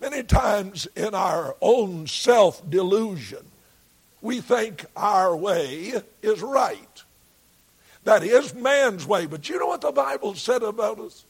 Many 0.00 0.22
times 0.22 0.86
in 0.96 1.14
our 1.14 1.56
own 1.60 2.06
self 2.06 2.68
delusion, 2.70 3.44
we 4.24 4.40
think 4.40 4.86
our 4.96 5.36
way 5.36 5.92
is 6.22 6.40
right. 6.40 7.02
That 8.04 8.22
is 8.24 8.54
man's 8.54 9.06
way. 9.06 9.26
But 9.26 9.50
you 9.50 9.58
know 9.58 9.66
what 9.66 9.82
the 9.82 9.92
Bible 9.92 10.34
said 10.34 10.62
about 10.62 10.98
us? 10.98 11.26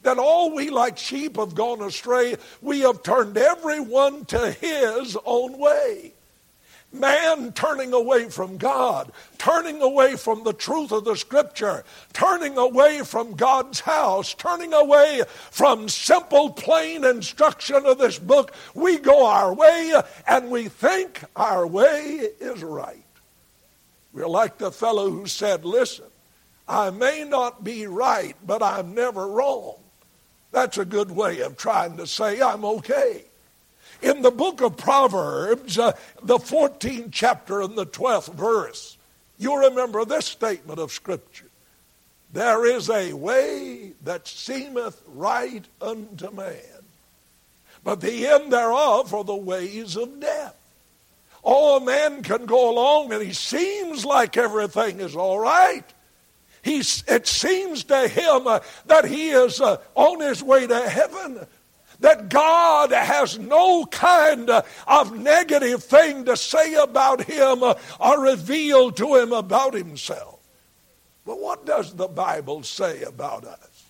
That 0.00 0.18
all 0.18 0.54
we 0.54 0.70
like 0.70 0.96
sheep 0.96 1.36
have 1.36 1.54
gone 1.54 1.82
astray. 1.82 2.36
We 2.62 2.80
have 2.80 3.02
turned 3.02 3.36
everyone 3.36 4.24
to 4.26 4.50
his 4.50 5.16
own 5.26 5.58
way. 5.58 6.14
Man 6.92 7.52
turning 7.52 7.94
away 7.94 8.28
from 8.28 8.58
God, 8.58 9.10
turning 9.38 9.80
away 9.80 10.16
from 10.16 10.44
the 10.44 10.52
truth 10.52 10.92
of 10.92 11.04
the 11.04 11.16
Scripture, 11.16 11.84
turning 12.12 12.58
away 12.58 13.00
from 13.00 13.34
God's 13.34 13.80
house, 13.80 14.34
turning 14.34 14.74
away 14.74 15.22
from 15.50 15.88
simple, 15.88 16.50
plain 16.50 17.04
instruction 17.04 17.86
of 17.86 17.98
this 17.98 18.18
book. 18.18 18.54
We 18.74 18.98
go 18.98 19.24
our 19.26 19.54
way 19.54 19.94
and 20.26 20.50
we 20.50 20.68
think 20.68 21.22
our 21.34 21.66
way 21.66 22.28
is 22.38 22.62
right. 22.62 23.04
We're 24.12 24.28
like 24.28 24.58
the 24.58 24.70
fellow 24.70 25.10
who 25.10 25.26
said, 25.26 25.64
Listen, 25.64 26.06
I 26.68 26.90
may 26.90 27.24
not 27.24 27.64
be 27.64 27.86
right, 27.86 28.36
but 28.46 28.62
I'm 28.62 28.94
never 28.94 29.26
wrong. 29.26 29.76
That's 30.50 30.76
a 30.76 30.84
good 30.84 31.10
way 31.10 31.40
of 31.40 31.56
trying 31.56 31.96
to 31.96 32.06
say 32.06 32.42
I'm 32.42 32.64
okay. 32.64 33.24
In 34.02 34.22
the 34.22 34.30
book 34.30 34.60
of 34.60 34.76
Proverbs, 34.76 35.78
uh, 35.78 35.92
the 36.22 36.38
14th 36.38 37.10
chapter 37.12 37.62
and 37.62 37.76
the 37.76 37.86
12th 37.86 38.34
verse, 38.34 38.98
you 39.38 39.56
remember 39.56 40.04
this 40.04 40.26
statement 40.26 40.80
of 40.80 40.92
Scripture. 40.92 41.46
There 42.32 42.66
is 42.66 42.90
a 42.90 43.12
way 43.12 43.92
that 44.04 44.26
seemeth 44.26 45.00
right 45.06 45.64
unto 45.80 46.30
man, 46.30 46.56
but 47.84 48.00
the 48.00 48.26
end 48.26 48.52
thereof 48.52 49.14
are 49.14 49.24
the 49.24 49.36
ways 49.36 49.96
of 49.96 50.18
death. 50.18 50.56
All 51.42 51.80
man 51.80 52.22
can 52.22 52.46
go 52.46 52.70
along 52.70 53.12
and 53.12 53.22
he 53.22 53.32
seems 53.32 54.04
like 54.04 54.36
everything 54.36 55.00
is 55.00 55.14
all 55.14 55.38
right. 55.38 55.84
He's, 56.62 57.02
it 57.08 57.26
seems 57.26 57.84
to 57.84 58.06
him 58.06 58.46
uh, 58.46 58.60
that 58.86 59.04
he 59.04 59.30
is 59.30 59.60
uh, 59.60 59.78
on 59.96 60.20
his 60.20 60.42
way 60.42 60.66
to 60.66 60.88
heaven, 60.88 61.44
that 62.02 62.28
God 62.28 62.90
has 62.90 63.38
no 63.38 63.86
kind 63.86 64.50
of 64.50 65.18
negative 65.18 65.84
thing 65.84 66.24
to 66.24 66.36
say 66.36 66.74
about 66.74 67.22
him 67.22 67.62
or 67.62 68.20
reveal 68.20 68.90
to 68.90 69.14
him 69.14 69.32
about 69.32 69.74
himself. 69.74 70.40
But 71.24 71.38
what 71.38 71.64
does 71.64 71.94
the 71.94 72.08
Bible 72.08 72.64
say 72.64 73.02
about 73.02 73.44
us? 73.44 73.84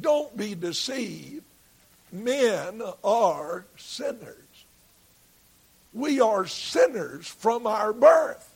Don't 0.00 0.36
be 0.36 0.54
deceived. 0.54 1.42
Men 2.12 2.80
are 3.02 3.64
sinners. 3.76 4.36
We 5.92 6.20
are 6.20 6.46
sinners 6.46 7.26
from 7.26 7.66
our 7.66 7.92
birth. 7.92 8.48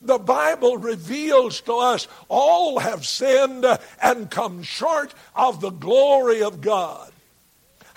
The 0.00 0.18
Bible 0.18 0.78
reveals 0.78 1.60
to 1.62 1.74
us 1.74 2.08
all 2.28 2.78
have 2.78 3.04
sinned 3.04 3.66
and 4.02 4.30
come 4.30 4.62
short 4.62 5.12
of 5.36 5.60
the 5.60 5.70
glory 5.70 6.42
of 6.42 6.62
God. 6.62 7.09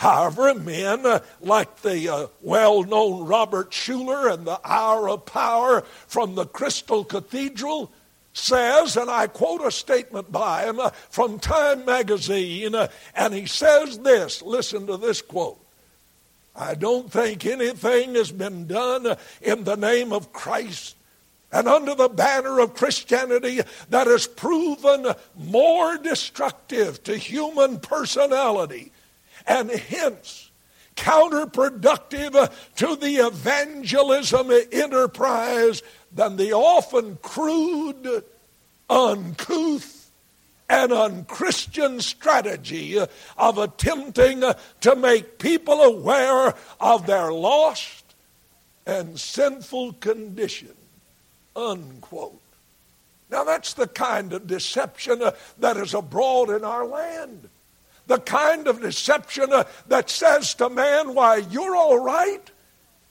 However, 0.04 0.54
men 0.54 1.22
like 1.40 1.82
the 1.82 2.10
uh, 2.10 2.28
well 2.42 2.84
known 2.84 3.26
Robert 3.26 3.72
Schuller 3.72 4.34
and 4.34 4.46
the 4.46 4.60
Hour 4.66 5.08
of 5.08 5.26
Power 5.26 5.86
from 6.08 6.36
the 6.36 6.46
Crystal 6.46 7.06
Cathedral 7.06 7.90
says, 8.34 8.98
and 8.98 9.10
I 9.10 9.28
quote 9.28 9.62
a 9.62 9.72
statement 9.72 10.30
by 10.30 10.66
him 10.66 10.82
uh, 10.82 10.90
from 11.10 11.40
Time 11.40 11.86
magazine, 11.86 12.76
uh, 12.76 12.90
and 13.16 13.34
he 13.34 13.46
says 13.46 14.00
this 14.00 14.42
listen 14.42 14.88
to 14.88 14.98
this 14.98 15.22
quote. 15.22 15.66
I 16.54 16.76
don't 16.76 17.10
think 17.10 17.46
anything 17.46 18.16
has 18.16 18.34
been 18.34 18.68
done 18.68 19.16
in 19.42 19.64
the 19.64 19.78
name 19.78 20.12
of 20.12 20.34
Christ 20.34 20.98
and 21.50 21.66
under 21.66 21.96
the 21.96 22.10
banner 22.10 22.60
of 22.60 22.74
Christianity 22.74 23.62
that 23.90 24.08
has 24.08 24.28
proven 24.28 25.14
more 25.38 25.98
destructive 25.98 27.02
to 27.04 27.16
human 27.16 27.80
personality 27.80 28.92
and 29.48 29.70
hence 29.70 30.52
counterproductive 30.96 32.52
to 32.76 32.96
the 32.96 33.16
evangelism 33.16 34.52
enterprise 34.72 35.82
than 36.12 36.38
the 36.38 36.54
often 36.54 37.18
crude, 37.22 38.24
uncouth, 38.90 40.12
and 40.70 40.92
unchristian 40.92 42.00
strategy 42.00 42.98
of 43.38 43.58
attempting 43.58 44.44
to 44.82 44.96
make 44.96 45.38
people 45.40 45.82
aware 45.82 46.54
of 46.80 47.06
their 47.06 47.32
lost 47.32 48.04
and 48.86 49.20
sinful 49.20 49.94
condition. 49.94 50.74
Unquote. 51.56 52.40
Now, 53.30 53.44
that's 53.44 53.74
the 53.74 53.88
kind 53.88 54.32
of 54.34 54.48
deception 54.48 55.22
that 55.60 55.78
is 55.78 55.94
abroad 55.94 56.50
in 56.50 56.64
our 56.64 56.86
land. 56.86 57.50
The 58.08 58.20
kind 58.20 58.68
of 58.68 58.82
deception 58.82 59.54
uh, 59.54 59.64
that 59.88 60.10
says 60.10 60.54
to 60.56 60.70
man, 60.70 61.14
why, 61.14 61.38
you're 61.38 61.76
all 61.76 62.00
right. 62.00 62.50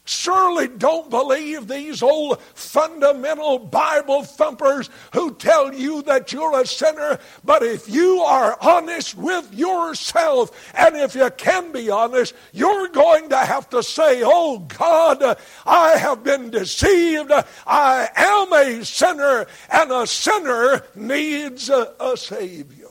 Surely 0.05 0.67
don't 0.67 1.11
believe 1.11 1.69
these 1.69 2.03
old 2.03 2.43
fundamental 2.55 3.61
Bible 3.61 4.25
thumpers 4.25 4.91
who 5.13 5.33
tell 5.35 5.73
you 5.73 6.03
that 6.03 6.33
you're 6.33 6.61
a 6.61 6.67
sinner. 6.67 7.21
But 7.45 7.63
if 7.63 7.89
you 7.89 8.21
are 8.23 8.59
honest 8.61 9.17
with 9.17 9.55
yourself, 9.55 10.73
and 10.75 10.97
if 10.97 11.15
you 11.15 11.31
can 11.37 11.71
be 11.71 11.89
honest, 11.89 12.35
you're 12.53 12.89
going 12.89 13.29
to 13.29 13.39
have 13.39 13.71
to 13.71 13.81
say, 13.85 14.23
Oh 14.25 14.59
God, 14.59 15.39
I 15.65 15.91
have 15.91 16.25
been 16.25 16.51
deceived. 16.51 17.31
I 17.65 18.09
am 18.17 18.53
a 18.53 18.85
sinner, 18.85 19.47
and 19.71 19.93
a 19.93 20.07
sinner 20.09 20.83
needs 20.97 21.71
a, 21.71 21.95
a 22.01 22.17
Savior. 22.17 22.82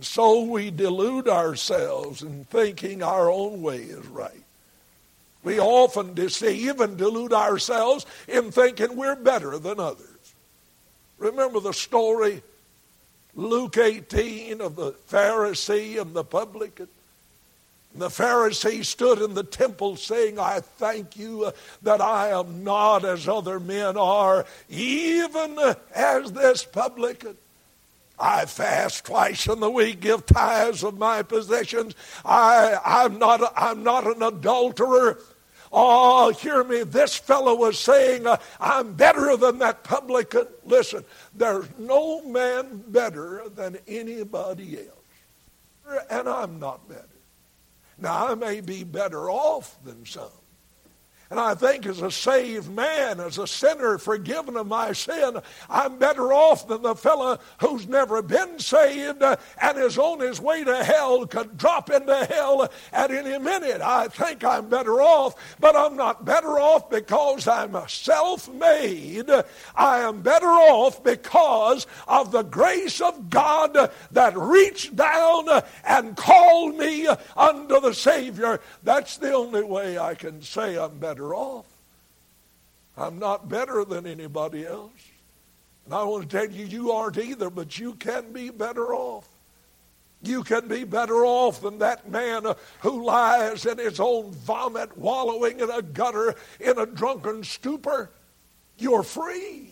And 0.00 0.04
so 0.06 0.44
we 0.44 0.70
delude 0.70 1.28
ourselves 1.28 2.22
in 2.22 2.44
thinking 2.44 3.02
our 3.02 3.30
own 3.30 3.60
way 3.60 3.80
is 3.82 4.06
right. 4.06 4.42
We 5.44 5.60
often 5.60 6.14
deceive 6.14 6.80
and 6.80 6.96
delude 6.96 7.34
ourselves 7.34 8.06
in 8.26 8.50
thinking 8.50 8.96
we're 8.96 9.14
better 9.14 9.58
than 9.58 9.78
others. 9.78 10.34
Remember 11.18 11.60
the 11.60 11.74
story, 11.74 12.42
Luke 13.34 13.76
18, 13.76 14.62
of 14.62 14.74
the 14.74 14.92
Pharisee 15.10 16.00
and 16.00 16.14
the 16.14 16.24
publican? 16.24 16.88
The 17.94 18.08
Pharisee 18.08 18.82
stood 18.86 19.20
in 19.20 19.34
the 19.34 19.44
temple 19.44 19.96
saying, 19.96 20.38
I 20.38 20.60
thank 20.60 21.18
you 21.18 21.44
uh, 21.44 21.52
that 21.82 22.00
I 22.00 22.30
am 22.30 22.64
not 22.64 23.04
as 23.04 23.28
other 23.28 23.60
men 23.60 23.98
are, 23.98 24.46
even 24.70 25.58
as 25.94 26.32
this 26.32 26.64
publican. 26.64 27.36
I 28.20 28.44
fast 28.44 29.06
twice 29.06 29.46
in 29.46 29.60
the 29.60 29.70
week, 29.70 30.00
give 30.00 30.26
tithes 30.26 30.84
of 30.84 30.98
my 30.98 31.22
possessions. 31.22 31.94
I, 32.24 32.76
I'm, 32.84 33.18
not, 33.18 33.52
I'm 33.56 33.82
not 33.82 34.06
an 34.06 34.22
adulterer. 34.22 35.18
Oh, 35.72 36.30
hear 36.32 36.64
me. 36.64 36.82
This 36.82 37.14
fellow 37.14 37.54
was 37.54 37.78
saying, 37.78 38.26
uh, 38.26 38.36
I'm 38.58 38.94
better 38.94 39.36
than 39.36 39.58
that 39.58 39.84
publican. 39.84 40.46
Listen, 40.64 41.04
there's 41.34 41.66
no 41.78 42.22
man 42.22 42.82
better 42.88 43.44
than 43.54 43.78
anybody 43.86 44.78
else. 44.78 46.04
And 46.10 46.28
I'm 46.28 46.58
not 46.58 46.88
better. 46.88 47.06
Now, 47.98 48.28
I 48.28 48.34
may 48.34 48.60
be 48.60 48.82
better 48.82 49.30
off 49.30 49.78
than 49.84 50.04
some. 50.06 50.30
And 51.30 51.38
I 51.38 51.54
think 51.54 51.86
as 51.86 52.02
a 52.02 52.10
saved 52.10 52.68
man, 52.72 53.20
as 53.20 53.38
a 53.38 53.46
sinner 53.46 53.98
forgiven 53.98 54.56
of 54.56 54.66
my 54.66 54.90
sin, 54.92 55.38
I'm 55.68 55.96
better 55.96 56.32
off 56.32 56.66
than 56.66 56.82
the 56.82 56.96
fellow 56.96 57.38
who's 57.60 57.86
never 57.86 58.20
been 58.20 58.58
saved 58.58 59.22
and 59.22 59.78
is 59.78 59.96
on 59.96 60.18
his 60.18 60.40
way 60.40 60.64
to 60.64 60.82
hell, 60.82 61.24
could 61.26 61.56
drop 61.56 61.88
into 61.88 62.24
hell 62.24 62.68
at 62.92 63.12
any 63.12 63.38
minute. 63.38 63.80
I 63.80 64.08
think 64.08 64.42
I'm 64.42 64.68
better 64.68 65.00
off, 65.00 65.36
but 65.60 65.76
I'm 65.76 65.94
not 65.94 66.24
better 66.24 66.58
off 66.58 66.90
because 66.90 67.46
I'm 67.46 67.76
self 67.86 68.52
made. 68.52 69.30
I 69.76 70.00
am 70.00 70.22
better 70.22 70.48
off 70.48 71.04
because 71.04 71.86
of 72.08 72.32
the 72.32 72.42
grace 72.42 73.00
of 73.00 73.30
God 73.30 73.92
that 74.10 74.36
reached 74.36 74.96
down 74.96 75.46
and 75.84 76.16
called 76.16 76.76
me 76.76 77.06
unto 77.36 77.80
the 77.80 77.94
Savior. 77.94 78.58
That's 78.82 79.16
the 79.16 79.32
only 79.32 79.62
way 79.62 79.96
I 79.96 80.16
can 80.16 80.42
say 80.42 80.76
I'm 80.76 80.98
better 80.98 81.19
better 81.20 81.34
off. 81.34 81.66
I'm 82.96 83.18
not 83.18 83.48
better 83.48 83.84
than 83.84 84.06
anybody 84.06 84.66
else. 84.66 84.90
And 85.84 85.92
I 85.92 86.02
want 86.04 86.28
to 86.28 86.36
tell 86.36 86.50
you, 86.50 86.64
you 86.64 86.92
aren't 86.92 87.18
either, 87.18 87.50
but 87.50 87.78
you 87.78 87.94
can 87.94 88.32
be 88.32 88.48
better 88.48 88.94
off. 88.94 89.28
You 90.22 90.42
can 90.42 90.66
be 90.66 90.84
better 90.84 91.24
off 91.24 91.60
than 91.60 91.78
that 91.78 92.10
man 92.10 92.44
who 92.80 93.04
lies 93.04 93.66
in 93.66 93.78
his 93.78 94.00
own 94.00 94.32
vomit, 94.32 94.96
wallowing 94.96 95.60
in 95.60 95.70
a 95.70 95.82
gutter 95.82 96.34
in 96.58 96.78
a 96.78 96.86
drunken 96.86 97.44
stupor. 97.44 98.10
You're 98.78 99.02
free. 99.02 99.68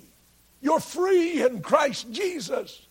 You're 0.60 0.80
free 0.80 1.42
in 1.42 1.62
Christ 1.62 2.10
Jesus. 2.12 2.87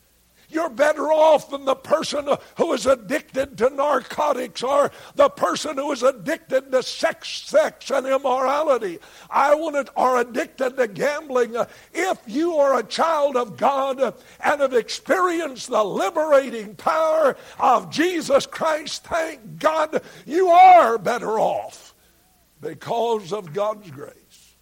You're 0.49 0.69
better 0.69 1.11
off 1.11 1.49
than 1.49 1.65
the 1.65 1.75
person 1.75 2.25
who 2.55 2.71
is 2.71 2.85
addicted 2.85 3.57
to 3.57 3.69
narcotics 3.69 4.63
or 4.63 4.91
the 5.15 5.27
person 5.27 5.75
who 5.75 5.91
is 5.91 6.03
addicted 6.03 6.71
to 6.71 6.83
sex, 6.83 7.27
sex 7.27 7.91
and 7.91 8.07
immorality. 8.07 8.99
I 9.29 9.55
want 9.55 9.87
to, 9.87 9.91
are 9.97 10.19
addicted 10.19 10.77
to 10.77 10.87
gambling. 10.87 11.55
If 11.93 12.19
you 12.27 12.55
are 12.55 12.79
a 12.79 12.83
child 12.83 13.35
of 13.35 13.57
God 13.57 13.99
and 13.99 14.61
have 14.61 14.73
experienced 14.73 15.69
the 15.69 15.83
liberating 15.83 16.75
power 16.75 17.35
of 17.59 17.91
Jesus 17.91 18.45
Christ, 18.45 19.03
thank 19.03 19.59
God 19.59 20.01
you 20.25 20.47
are 20.47 20.97
better 20.97 21.37
off 21.39 21.93
because 22.61 23.33
of 23.33 23.51
God's 23.51 23.91
grace. 23.91 24.55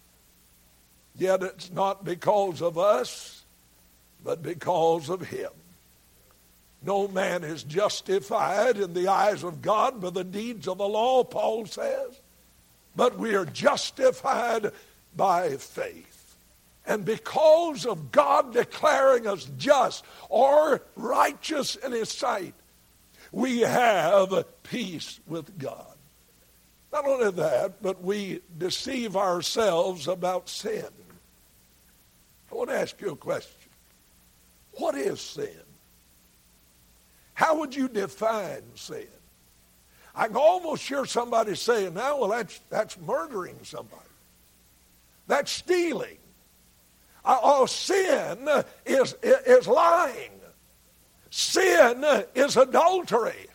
Yet 1.15 1.43
it's 1.43 1.71
not 1.71 2.03
because 2.03 2.63
of 2.63 2.79
us, 2.79 3.45
but 4.23 4.41
because 4.41 5.09
of 5.09 5.21
Him. 5.21 5.51
No 6.85 7.07
man 7.07 7.43
is 7.43 7.63
justified 7.63 8.77
in 8.77 8.93
the 8.93 9.07
eyes 9.07 9.43
of 9.43 9.61
God 9.63 9.99
by 9.99 10.11
the 10.11 10.23
deeds 10.23 10.67
of 10.67 10.77
the 10.77 10.87
law, 10.87 11.23
Paul 11.23 11.65
says, 11.65 12.21
but 12.95 13.17
we 13.17 13.35
are 13.35 13.45
justified 13.45 14.71
by 15.15 15.57
faith. 15.57 16.35
And 16.85 17.03
because 17.03 17.87
of 17.87 18.11
God 18.11 18.53
declaring 18.53 19.25
us 19.25 19.49
just 19.57 20.05
or 20.29 20.83
righteous 20.95 21.75
in 21.75 21.91
His 21.91 22.09
sight, 22.09 22.53
we 23.31 23.61
have 23.61 24.45
peace 24.63 25.19
with 25.27 25.57
God. 25.57 25.95
Not 26.93 27.05
only 27.05 27.31
that, 27.31 27.81
but 27.81 28.03
we 28.03 28.41
deceive 28.57 29.17
ourselves 29.17 30.07
about 30.07 30.47
sin. 30.47 30.85
I 32.51 32.55
want 32.55 32.69
to 32.69 32.77
ask 32.77 33.01
you 33.01 33.11
a 33.11 33.15
question. 33.15 33.69
What 34.73 34.95
is 34.95 35.19
sin? 35.19 35.64
How 37.35 37.59
would 37.59 37.75
you 37.75 37.87
define 37.87 38.63
sin? 38.73 39.07
I 40.15 40.27
can 40.27 40.37
almost 40.37 40.87
hear 40.87 41.05
somebody 41.05 41.55
saying 41.55 41.93
now, 41.93 42.17
well, 42.19 42.29
that's, 42.29 42.59
that's 42.69 42.97
murdering 42.97 43.57
somebody. 43.63 44.01
That's 45.27 45.51
stealing. 45.51 46.17
Uh, 47.23 47.37
oh, 47.43 47.65
sin 47.65 48.47
is, 48.85 49.15
is 49.21 49.67
lying. 49.67 50.31
Sin 51.29 52.05
is 52.33 52.55
adultery. 52.55 53.47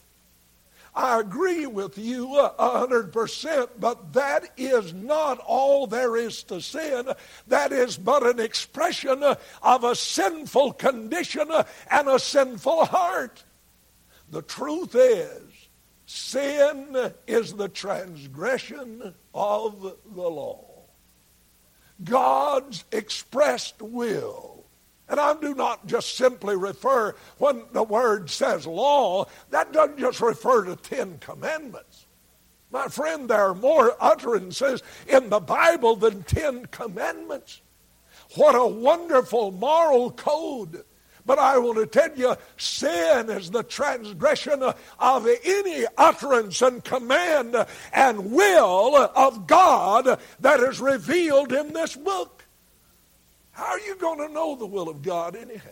I 0.95 1.21
agree 1.21 1.66
with 1.66 1.97
you 1.97 2.38
a 2.38 2.79
hundred 2.79 3.12
percent, 3.12 3.71
but 3.79 4.12
that 4.12 4.51
is 4.57 4.93
not 4.93 5.38
all 5.38 5.87
there 5.87 6.16
is 6.16 6.43
to 6.45 6.61
sin. 6.61 7.09
That 7.47 7.73
is 7.73 7.97
but 7.97 8.27
an 8.27 8.40
expression 8.40 9.23
of 9.62 9.85
a 9.85 9.95
sinful 9.95 10.73
condition 10.75 11.49
and 11.90 12.09
a 12.09 12.19
sinful 12.19 12.87
heart. 12.87 13.45
The 14.31 14.43
truth 14.43 14.95
is, 14.95 15.69
sin 16.07 17.12
is 17.27 17.53
the 17.55 17.69
transgression 17.69 19.14
of 19.35 19.97
the 20.14 20.31
law. 20.31 20.66
God's 22.03 22.85
expressed 22.93 23.83
will 23.83 24.61
and 25.11 25.19
I 25.19 25.35
do 25.35 25.55
not 25.55 25.87
just 25.87 26.14
simply 26.14 26.55
refer, 26.55 27.16
when 27.38 27.64
the 27.73 27.83
word 27.83 28.31
says 28.31 28.64
law, 28.64 29.27
that 29.51 29.73
doesn't 29.73 29.99
just 29.99 30.21
refer 30.21 30.64
to 30.64 30.77
Ten 30.77 31.19
Commandments. 31.19 32.07
My 32.71 32.87
friend, 32.87 33.29
there 33.29 33.51
are 33.51 33.55
more 33.55 33.97
utterances 34.01 34.85
in 35.09 35.29
the 35.29 35.40
Bible 35.40 35.97
than 35.97 36.23
Ten 36.23 36.66
Commandments. 36.66 37.61
What 38.37 38.55
a 38.55 38.64
wonderful 38.64 39.51
moral 39.51 40.12
code. 40.12 40.85
But 41.26 41.38
I 41.38 41.59
want 41.59 41.78
to 41.78 41.87
tell 41.87 42.16
you, 42.16 42.37
sin 42.56 43.30
is 43.30 43.50
the 43.50 43.62
transgression 43.62 44.62
of 44.62 45.28
any 45.44 45.85
utterance 45.96 46.62
and 46.62 46.83
command 46.83 47.56
and 47.92 48.33
will 48.33 48.96
of 49.14 49.46
God 49.46 50.20
that 50.40 50.61
is 50.61 50.80
revealed 50.80 51.52
in 51.52 51.72
this 51.72 51.96
book. 51.96 52.44
How 53.52 53.66
are 53.66 53.80
you 53.80 53.96
going 53.96 54.26
to 54.26 54.33
know 54.33 54.56
the 54.56 54.66
will 54.66 54.88
of 54.88 55.02
God 55.02 55.37
anyhow? 55.37 55.70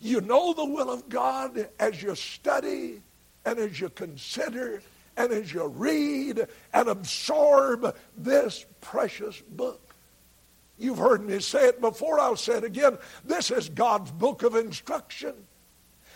You 0.00 0.20
know 0.20 0.52
the 0.52 0.64
will 0.64 0.90
of 0.90 1.08
God 1.08 1.68
as 1.80 2.02
you 2.02 2.14
study 2.14 3.02
and 3.44 3.58
as 3.58 3.80
you 3.80 3.88
consider 3.88 4.80
and 5.16 5.32
as 5.32 5.52
you 5.52 5.66
read 5.66 6.46
and 6.72 6.88
absorb 6.88 7.96
this 8.16 8.64
precious 8.80 9.40
book. 9.40 9.87
You've 10.78 10.98
heard 10.98 11.26
me 11.26 11.40
say 11.40 11.66
it 11.68 11.80
before, 11.80 12.20
I'll 12.20 12.36
say 12.36 12.54
it 12.58 12.64
again. 12.64 12.98
This 13.24 13.50
is 13.50 13.68
God's 13.68 14.10
book 14.12 14.42
of 14.42 14.54
instruction. 14.54 15.34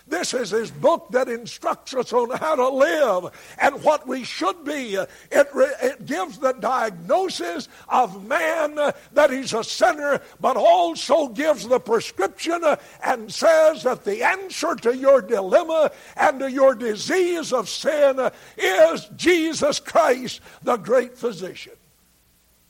This 0.06 0.34
is 0.34 0.50
his 0.50 0.70
book 0.70 1.08
that 1.12 1.28
instructs 1.28 1.94
us 1.94 2.12
on 2.12 2.30
how 2.36 2.56
to 2.56 2.68
live 2.68 3.32
and 3.58 3.82
what 3.84 4.06
we 4.06 4.24
should 4.24 4.64
be. 4.64 4.94
It, 4.94 5.08
it 5.30 6.06
gives 6.06 6.38
the 6.38 6.52
diagnosis 6.52 7.68
of 7.88 8.26
man 8.26 8.74
that 9.12 9.30
he's 9.30 9.52
a 9.52 9.62
sinner, 9.62 10.20
but 10.40 10.56
also 10.56 11.28
gives 11.28 11.68
the 11.68 11.78
prescription 11.78 12.62
and 13.04 13.32
says 13.32 13.84
that 13.84 14.04
the 14.04 14.24
answer 14.24 14.74
to 14.76 14.96
your 14.96 15.22
dilemma 15.22 15.92
and 16.16 16.40
to 16.40 16.50
your 16.50 16.74
disease 16.74 17.52
of 17.52 17.68
sin 17.68 18.30
is 18.58 19.08
Jesus 19.16 19.78
Christ, 19.78 20.40
the 20.62 20.76
great 20.76 21.16
physician. 21.16 21.74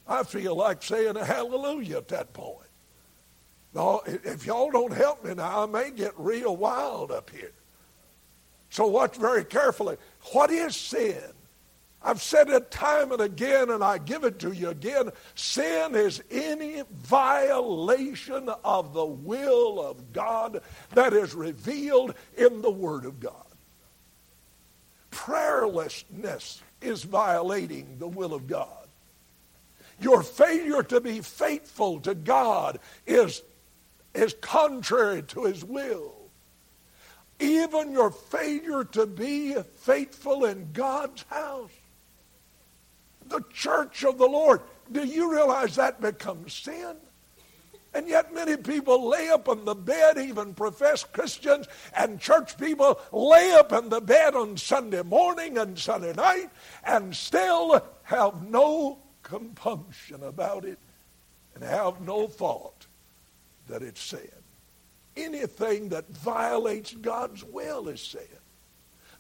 I 0.07 0.23
feel 0.25 0.57
like 0.57 0.83
saying 0.83 1.17
a 1.17 1.25
hallelujah 1.25 1.99
at 1.99 2.09
that 2.09 2.33
point. 2.33 2.59
If 3.75 4.45
y'all 4.45 4.71
don't 4.71 4.93
help 4.93 5.25
me 5.25 5.35
now, 5.35 5.63
I 5.63 5.67
may 5.67 5.91
get 5.91 6.13
real 6.17 6.57
wild 6.57 7.11
up 7.11 7.31
here. 7.31 7.53
So 8.71 8.87
watch 8.87 9.17
very 9.17 9.45
carefully. 9.45 9.97
What 10.33 10.51
is 10.51 10.77
sin? 10.77 11.23
I've 12.05 12.21
said 12.21 12.49
it 12.49 12.71
time 12.71 13.13
and 13.13 13.21
again, 13.21 13.71
and 13.71 13.85
I 13.85 13.99
give 13.99 14.25
it 14.25 14.41
to 14.41 14.51
you 14.53 14.71
again. 14.71 15.11
Sin 15.37 15.95
is 15.95 16.23
any 16.31 16.83
violation 16.91 18.49
of 18.65 18.93
the 18.93 19.05
will 19.05 19.81
of 19.81 20.13
God 20.13 20.63
that 20.95 21.13
is 21.13 21.33
revealed 21.33 22.15
in 22.37 22.61
the 22.61 22.71
Word 22.71 23.05
of 23.05 23.21
God. 23.21 23.47
Prayerlessness 25.13 26.61
is 26.81 27.05
violating 27.05 27.99
the 27.99 28.09
will 28.09 28.35
of 28.35 28.49
God. 28.49 28.82
Your 30.01 30.23
failure 30.23 30.83
to 30.85 31.01
be 31.01 31.21
faithful 31.21 32.01
to 32.01 32.15
God 32.15 32.79
is 33.07 33.43
is 34.15 34.35
contrary 34.41 35.23
to 35.23 35.45
his 35.45 35.65
will. 35.65 36.13
Even 37.41 37.93
your 37.93 38.11
failure 38.11 38.85
to 38.85 39.07
be 39.07 39.55
faithful 39.79 40.45
in 40.45 40.71
God's 40.73 41.25
house, 41.29 41.71
the 43.27 43.43
church 43.53 44.05
of 44.05 44.19
the 44.19 44.27
Lord, 44.27 44.61
do 44.91 45.05
you 45.05 45.33
realize 45.33 45.77
that 45.77 46.01
becomes 46.01 46.53
sin? 46.53 46.97
And 47.95 48.09
yet 48.09 48.33
many 48.33 48.57
people 48.57 49.09
lay 49.09 49.29
up 49.29 49.49
in 49.49 49.65
the 49.65 49.75
bed, 49.75 50.17
even 50.17 50.55
professed 50.55 51.13
Christians 51.13 51.67
and 51.95 52.21
church 52.21 52.57
people 52.57 52.99
lay 53.13 53.53
up 53.53 53.73
in 53.73 53.91
the 53.91 54.01
bed 54.01 54.35
on 54.35 54.57
Sunday 54.57 55.03
morning 55.03 55.59
and 55.59 55.79
Sunday 55.79 56.15
night 56.15 56.49
and 56.85 57.15
still 57.15 57.85
have 58.05 58.49
no 58.49 59.02
compunction 59.33 60.23
about 60.23 60.67
it 60.67 60.79
and 61.55 61.65
have 61.65 62.03
no 62.03 62.27
thought 62.27 62.87
that 63.67 63.83
it's 63.83 64.03
sin. 64.03 64.29
Anything 65.17 65.89
that 65.89 66.07
violates 66.11 66.93
God's 66.93 67.43
will 67.43 67.89
is 67.89 68.03
sin. 68.03 68.21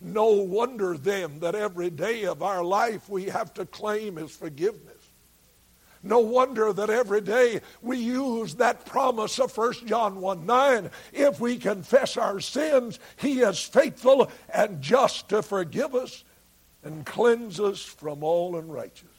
No 0.02 0.26
wonder 0.26 0.98
then 0.98 1.40
that 1.40 1.54
every 1.54 1.88
day 1.88 2.24
of 2.24 2.42
our 2.42 2.62
life 2.62 3.08
we 3.08 3.24
have 3.24 3.54
to 3.54 3.64
claim 3.64 4.16
his 4.16 4.30
forgiveness. 4.32 4.90
No 6.02 6.18
wonder 6.18 6.74
that 6.74 6.90
every 6.90 7.20
day 7.22 7.60
we 7.80 7.96
use 7.96 8.56
that 8.56 8.84
promise 8.84 9.38
of 9.38 9.56
1 9.56 9.86
John 9.86 10.20
1 10.20 10.44
9. 10.44 10.90
If 11.14 11.40
we 11.40 11.56
confess 11.56 12.18
our 12.18 12.40
sins, 12.40 12.98
he 13.16 13.40
is 13.40 13.60
faithful 13.60 14.30
and 14.52 14.82
just 14.82 15.30
to 15.30 15.42
forgive 15.42 15.94
us 15.94 16.24
and 16.82 17.06
cleanse 17.06 17.60
us 17.60 17.82
from 17.82 18.22
all 18.22 18.56
unrighteousness 18.56 19.11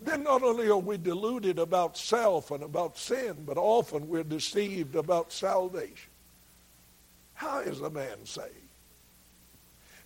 then 0.00 0.22
not 0.22 0.42
only 0.42 0.68
are 0.68 0.78
we 0.78 0.96
deluded 0.96 1.58
about 1.58 1.96
self 1.96 2.50
and 2.50 2.62
about 2.62 2.96
sin, 2.96 3.36
but 3.44 3.56
often 3.56 4.08
we're 4.08 4.22
deceived 4.22 4.94
about 4.94 5.32
salvation. 5.32 6.10
How 7.34 7.60
is 7.60 7.80
a 7.80 7.90
man 7.90 8.24
saved? 8.24 8.52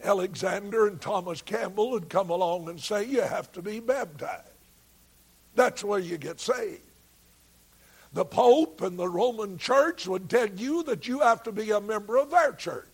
Alexander 0.02 0.87
and 0.87 1.00
Thomas 1.00 1.42
Campbell 1.42 1.90
would 1.90 2.09
come 2.09 2.31
along 2.31 2.68
and 2.68 2.81
say, 2.81 3.05
You 3.05 3.22
have 3.22 3.52
to 3.52 3.62
be 3.62 3.81
baptized. 3.81 4.48
That's 5.55 5.85
where 5.85 5.98
you 5.98 6.18
get 6.18 6.40
saved. 6.40 6.81
The 8.14 8.24
Pope 8.24 8.83
and 8.83 8.98
the 8.98 9.09
Roman 9.09 9.59
Church 9.59 10.07
would 10.07 10.28
tell 10.28 10.48
you 10.48 10.83
that 10.85 11.07
you 11.07 11.20
have 11.20 11.42
to 11.44 11.52
be 11.52 11.70
a 11.70 11.81
member 11.81 12.16
of 12.16 12.31
their 12.31 12.52
church 12.52 12.88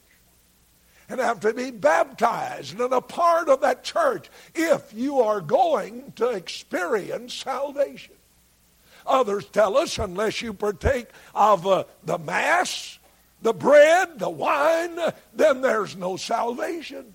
and 1.08 1.20
have 1.20 1.40
to 1.40 1.54
be 1.54 1.70
baptized 1.70 2.78
and 2.78 2.92
a 2.92 3.00
part 3.00 3.48
of 3.48 3.60
that 3.62 3.82
church 3.82 4.28
if 4.54 4.92
you 4.92 5.20
are 5.20 5.40
going 5.40 6.12
to 6.16 6.28
experience 6.30 7.34
salvation. 7.34 8.14
Others 9.06 9.46
tell 9.46 9.76
us 9.76 9.98
unless 9.98 10.42
you 10.42 10.52
partake 10.52 11.08
of 11.34 11.66
uh, 11.66 11.84
the 12.04 12.18
Mass, 12.18 12.98
the 13.40 13.54
bread, 13.54 14.18
the 14.18 14.28
wine, 14.28 14.98
then 15.34 15.62
there's 15.62 15.96
no 15.96 16.16
salvation. 16.16 17.14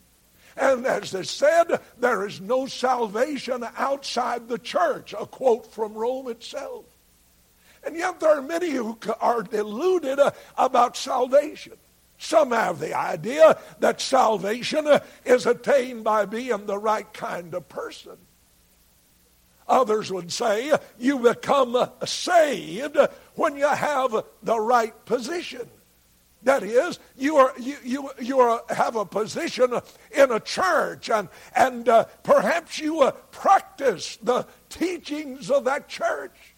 And 0.58 0.86
as 0.86 1.14
is 1.14 1.30
said, 1.30 1.80
there 2.00 2.26
is 2.26 2.42
no 2.42 2.66
salvation 2.66 3.66
outside 3.78 4.48
the 4.48 4.58
church, 4.58 5.14
a 5.14 5.26
quote 5.26 5.72
from 5.72 5.94
Rome 5.94 6.30
itself. 6.30 6.86
And 7.84 7.96
yet 7.96 8.20
there 8.20 8.38
are 8.38 8.42
many 8.42 8.72
who 8.72 8.98
are 9.20 9.44
deluded 9.44 10.20
uh, 10.20 10.32
about 10.58 10.96
salvation. 10.96 11.74
Some 12.24 12.52
have 12.52 12.80
the 12.80 12.98
idea 12.98 13.60
that 13.82 14.00
salvation 14.00 14.88
is 15.26 15.46
attained 15.46 16.06
by 16.06 16.26
being 16.26 16.66
the 16.66 16.78
right 16.78 17.12
kind 17.14 17.54
of 17.54 17.68
person. 17.68 18.16
Others 19.68 20.10
would 20.10 20.32
say 20.32 20.72
you 20.98 21.20
become 21.20 21.76
saved 22.06 22.98
when 23.36 23.58
you 23.58 23.68
have 23.68 24.24
the 24.42 24.58
right 24.58 24.94
position. 25.04 25.70
That 26.44 26.64
is, 26.64 26.98
you 27.18 27.36
are 27.36 27.54
you 27.60 27.76
you 27.84 28.10
you 28.22 28.40
are, 28.40 28.64
have 28.70 28.96
a 28.96 29.06
position 29.06 29.74
in 30.12 30.32
a 30.32 30.40
church, 30.40 31.10
and 31.10 31.28
and 31.54 31.90
uh, 31.90 32.06
perhaps 32.24 32.80
you 32.80 33.02
uh, 33.02 33.12
practice 33.32 34.18
the 34.24 34.48
teachings 34.70 35.52
of 35.52 35.66
that 35.66 35.90
church. 35.90 36.56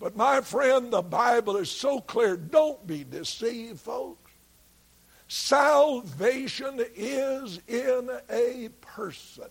But 0.00 0.16
my 0.16 0.40
friend, 0.40 0.90
the 0.90 1.02
Bible 1.02 1.56
is 1.56 1.70
so 1.70 2.00
clear. 2.00 2.38
Don't 2.38 2.86
be 2.86 3.04
deceived, 3.04 3.80
folks. 3.80 4.25
Salvation 5.28 6.84
is 6.94 7.60
in 7.66 8.10
a 8.30 8.68
person. 8.80 9.48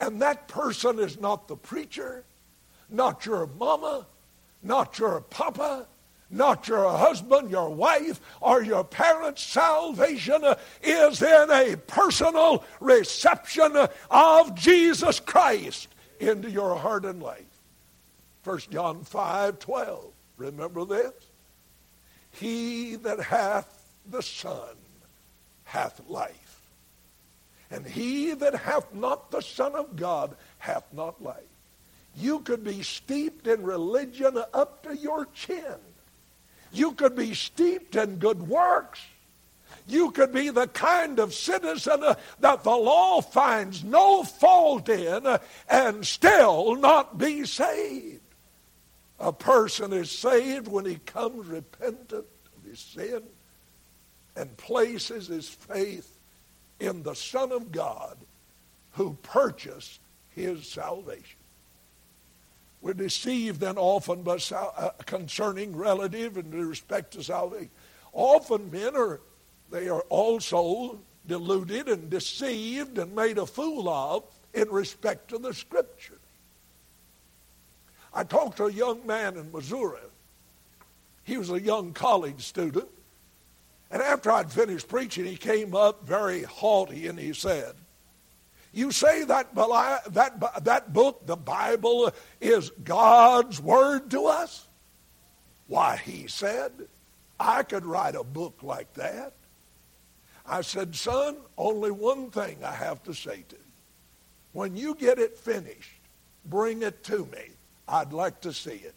And 0.00 0.22
that 0.22 0.48
person 0.48 0.98
is 0.98 1.20
not 1.20 1.48
the 1.48 1.56
preacher, 1.56 2.24
not 2.90 3.26
your 3.26 3.46
mama, 3.58 4.06
not 4.62 4.98
your 4.98 5.20
papa, 5.22 5.86
not 6.30 6.68
your 6.68 6.90
husband, 6.96 7.50
your 7.50 7.70
wife, 7.70 8.20
or 8.40 8.62
your 8.62 8.84
parents. 8.84 9.42
Salvation 9.42 10.42
is 10.82 11.22
in 11.22 11.50
a 11.50 11.76
personal 11.86 12.64
reception 12.80 13.72
of 14.10 14.54
Jesus 14.54 15.20
Christ 15.20 15.88
into 16.20 16.50
your 16.50 16.76
heart 16.76 17.04
and 17.04 17.22
life. 17.22 17.42
1 18.44 18.58
John 18.70 19.04
5 19.04 19.58
12. 19.58 20.12
Remember 20.36 20.84
this? 20.84 21.12
He 22.34 22.96
that 22.96 23.20
hath 23.20 23.86
the 24.10 24.22
Son 24.22 24.76
hath 25.64 26.00
life. 26.08 26.62
And 27.70 27.86
he 27.86 28.32
that 28.34 28.54
hath 28.54 28.92
not 28.94 29.30
the 29.30 29.40
Son 29.40 29.74
of 29.74 29.96
God 29.96 30.36
hath 30.58 30.84
not 30.92 31.22
life. 31.22 31.42
You 32.16 32.40
could 32.40 32.62
be 32.62 32.82
steeped 32.82 33.46
in 33.46 33.62
religion 33.62 34.38
up 34.52 34.84
to 34.84 34.96
your 34.96 35.26
chin. 35.34 35.76
You 36.72 36.92
could 36.92 37.16
be 37.16 37.34
steeped 37.34 37.96
in 37.96 38.16
good 38.16 38.48
works. 38.48 39.00
You 39.86 40.12
could 40.12 40.32
be 40.32 40.50
the 40.50 40.68
kind 40.68 41.18
of 41.18 41.34
citizen 41.34 42.02
uh, 42.02 42.14
that 42.40 42.64
the 42.64 42.70
law 42.70 43.20
finds 43.20 43.84
no 43.84 44.22
fault 44.22 44.88
in 44.88 45.26
uh, 45.26 45.38
and 45.68 46.06
still 46.06 46.74
not 46.76 47.18
be 47.18 47.44
saved. 47.44 48.20
A 49.20 49.32
person 49.32 49.92
is 49.92 50.10
saved 50.10 50.68
when 50.68 50.84
he 50.84 50.96
comes 50.96 51.46
repentant 51.46 52.12
of 52.12 52.64
his 52.68 52.80
sin 52.80 53.22
and 54.36 54.56
places 54.56 55.28
his 55.28 55.48
faith 55.48 56.18
in 56.80 57.02
the 57.02 57.14
Son 57.14 57.52
of 57.52 57.70
God 57.70 58.16
who 58.92 59.16
purchased 59.22 60.00
his 60.30 60.68
salvation. 60.68 61.38
We're 62.80 62.94
deceived 62.94 63.60
then 63.60 63.78
often 63.78 64.22
by 64.22 64.38
sal- 64.38 64.74
uh, 64.76 64.90
concerning 65.06 65.74
relative 65.74 66.36
and 66.36 66.52
respect 66.52 67.12
to 67.14 67.22
salvation. 67.22 67.70
Often 68.12 68.70
men 68.70 68.94
are 68.94 69.20
they 69.70 69.88
are 69.88 70.02
also 70.10 71.00
deluded 71.26 71.88
and 71.88 72.10
deceived 72.10 72.98
and 72.98 73.14
made 73.14 73.38
a 73.38 73.46
fool 73.46 73.88
of 73.88 74.24
in 74.52 74.68
respect 74.68 75.28
to 75.30 75.38
the 75.38 75.54
Scripture. 75.54 76.18
I 78.14 78.22
talked 78.22 78.58
to 78.58 78.66
a 78.66 78.72
young 78.72 79.06
man 79.06 79.36
in 79.36 79.50
Missouri. 79.50 79.98
He 81.24 81.36
was 81.36 81.50
a 81.50 81.60
young 81.60 81.92
college 81.92 82.42
student. 82.44 82.88
And 83.90 84.00
after 84.00 84.30
I'd 84.30 84.52
finished 84.52 84.88
preaching, 84.88 85.24
he 85.24 85.36
came 85.36 85.74
up 85.74 86.06
very 86.06 86.42
haughty 86.42 87.06
and 87.08 87.18
he 87.18 87.32
said, 87.32 87.74
You 88.72 88.92
say 88.92 89.24
that, 89.24 89.54
that, 89.54 90.64
that 90.64 90.92
book, 90.92 91.26
the 91.26 91.36
Bible, 91.36 92.12
is 92.40 92.70
God's 92.84 93.60
Word 93.60 94.10
to 94.12 94.26
us? 94.26 94.66
Why, 95.66 95.96
he 95.96 96.28
said, 96.28 96.72
I 97.40 97.62
could 97.62 97.84
write 97.84 98.14
a 98.14 98.24
book 98.24 98.60
like 98.62 98.92
that. 98.94 99.32
I 100.46 100.60
said, 100.60 100.94
Son, 100.94 101.36
only 101.56 101.90
one 101.90 102.30
thing 102.30 102.58
I 102.62 102.74
have 102.74 103.02
to 103.04 103.14
say 103.14 103.44
to 103.48 103.56
you. 103.56 103.62
When 104.52 104.76
you 104.76 104.94
get 104.94 105.18
it 105.18 105.38
finished, 105.38 106.00
bring 106.44 106.82
it 106.82 107.02
to 107.04 107.26
me. 107.26 107.50
I'd 107.88 108.12
like 108.12 108.40
to 108.42 108.52
see 108.52 108.70
it. 108.70 108.94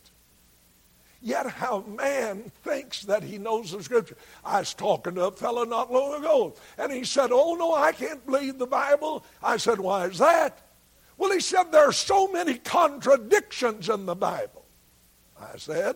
Yet 1.22 1.48
how 1.48 1.82
man 1.82 2.52
thinks 2.64 3.02
that 3.04 3.24
he 3.24 3.38
knows 3.38 3.72
the 3.72 3.84
scripture. 3.84 4.18
I 4.46 4.60
was 4.60 4.74
talking 4.74 5.16
to 5.16 5.26
a 5.26 5.32
fellow 5.32 5.64
not 5.64 5.92
long 5.92 6.14
ago, 6.14 6.54
and 6.78 6.92
he 6.92 7.04
said, 7.04 7.32
Oh, 7.32 7.56
no, 7.56 7.74
I 7.74 7.92
can't 7.92 8.24
believe 8.26 8.60
the 8.60 8.68
Bible. 8.68 9.26
I 9.42 9.58
said, 9.58 9.80
Why 9.80 10.06
is 10.06 10.20
that? 10.20 10.62
Well, 11.18 11.32
he 11.32 11.40
said, 11.40 11.72
There 11.72 11.90
are 11.90 11.94
so 11.94 12.28
many 12.28 12.56
contradictions 12.56 13.90
in 13.90 14.06
the 14.06 14.16
Bible. 14.16 14.64
I 15.40 15.58
said, 15.58 15.96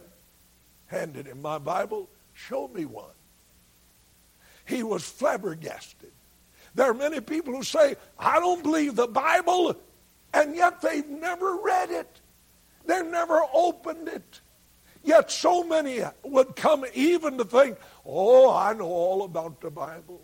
Handed 0.88 1.28
him 1.28 1.42
my 1.42 1.60
Bible, 1.60 2.10
show 2.34 2.68
me 2.70 2.86
one. 2.86 3.06
He 4.66 4.84
was 4.84 5.04
flabbergasted. 5.04 6.12
There 6.74 6.90
are 6.90 6.96
many 6.96 7.20
people 7.20 7.54
who 7.54 7.64
say, 7.64 7.96
I 8.18 8.40
don't 8.40 8.64
believe 8.64 8.96
the 8.96 9.08
Bible, 9.08 9.76
and 10.34 10.56
yet 10.56 10.82
they've 10.82 11.08
never 11.08 11.58
read 11.58 11.92
it. 11.92 12.21
They've 12.86 13.06
never 13.06 13.42
opened 13.54 14.08
it. 14.08 14.42
Yet 15.04 15.32
so 15.32 15.64
many 15.64 16.02
would 16.24 16.56
come 16.56 16.86
even 16.94 17.38
to 17.38 17.46
think, 17.46 17.78
oh, 18.06 18.54
I 18.54 18.74
know 18.74 18.86
all 18.86 19.24
about 19.24 19.60
the 19.62 19.72
Bible. 19.72 20.22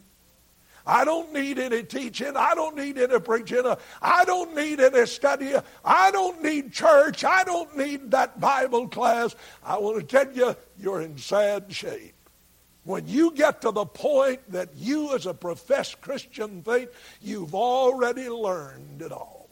I 0.86 1.04
don't 1.04 1.34
need 1.34 1.60
any 1.60 1.84
teaching. 1.84 2.38
I 2.38 2.56
don't 2.56 2.78
need 2.78 2.98
any 2.98 3.20
preaching. 3.20 3.64
I 4.02 4.24
don't 4.24 4.56
need 4.56 4.80
any 4.80 5.06
study. 5.06 5.54
I 5.84 6.12
don't 6.12 6.42
need 6.42 6.72
church. 6.72 7.26
I 7.26 7.44
don't 7.44 7.76
need 7.76 8.12
that 8.12 8.40
Bible 8.40 8.88
class. 8.88 9.36
I 9.64 9.78
want 9.80 10.00
to 10.00 10.06
tell 10.06 10.32
you, 10.32 10.56
you're 10.80 11.02
in 11.02 11.18
sad 11.18 11.74
shape. 11.74 12.14
When 12.86 13.06
you 13.06 13.32
get 13.32 13.60
to 13.62 13.72
the 13.72 13.86
point 13.86 14.50
that 14.50 14.70
you, 14.78 15.14
as 15.14 15.26
a 15.26 15.34
professed 15.34 16.00
Christian, 16.00 16.64
think 16.64 16.90
you've 17.22 17.54
already 17.54 18.30
learned 18.30 19.02
it 19.02 19.12
all, 19.12 19.50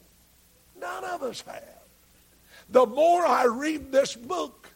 none 0.80 1.04
of 1.04 1.22
us 1.22 1.42
have. 1.42 1.85
The 2.70 2.86
more 2.86 3.26
I 3.26 3.46
read 3.46 3.92
this 3.92 4.16
book, 4.16 4.70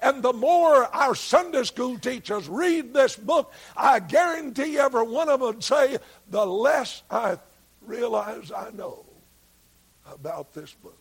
and 0.00 0.22
the 0.22 0.32
more 0.32 0.84
our 0.94 1.14
Sunday 1.14 1.62
school 1.62 1.98
teachers 1.98 2.48
read 2.48 2.92
this 2.92 3.16
book, 3.16 3.52
I 3.76 4.00
guarantee 4.00 4.78
every 4.78 5.04
one 5.04 5.28
of 5.28 5.40
them 5.40 5.48
would 5.48 5.64
say, 5.64 5.98
the 6.28 6.44
less 6.44 7.02
I 7.10 7.38
realize 7.80 8.50
I 8.50 8.70
know 8.70 9.04
about 10.10 10.52
this 10.52 10.72
book. 10.72 10.98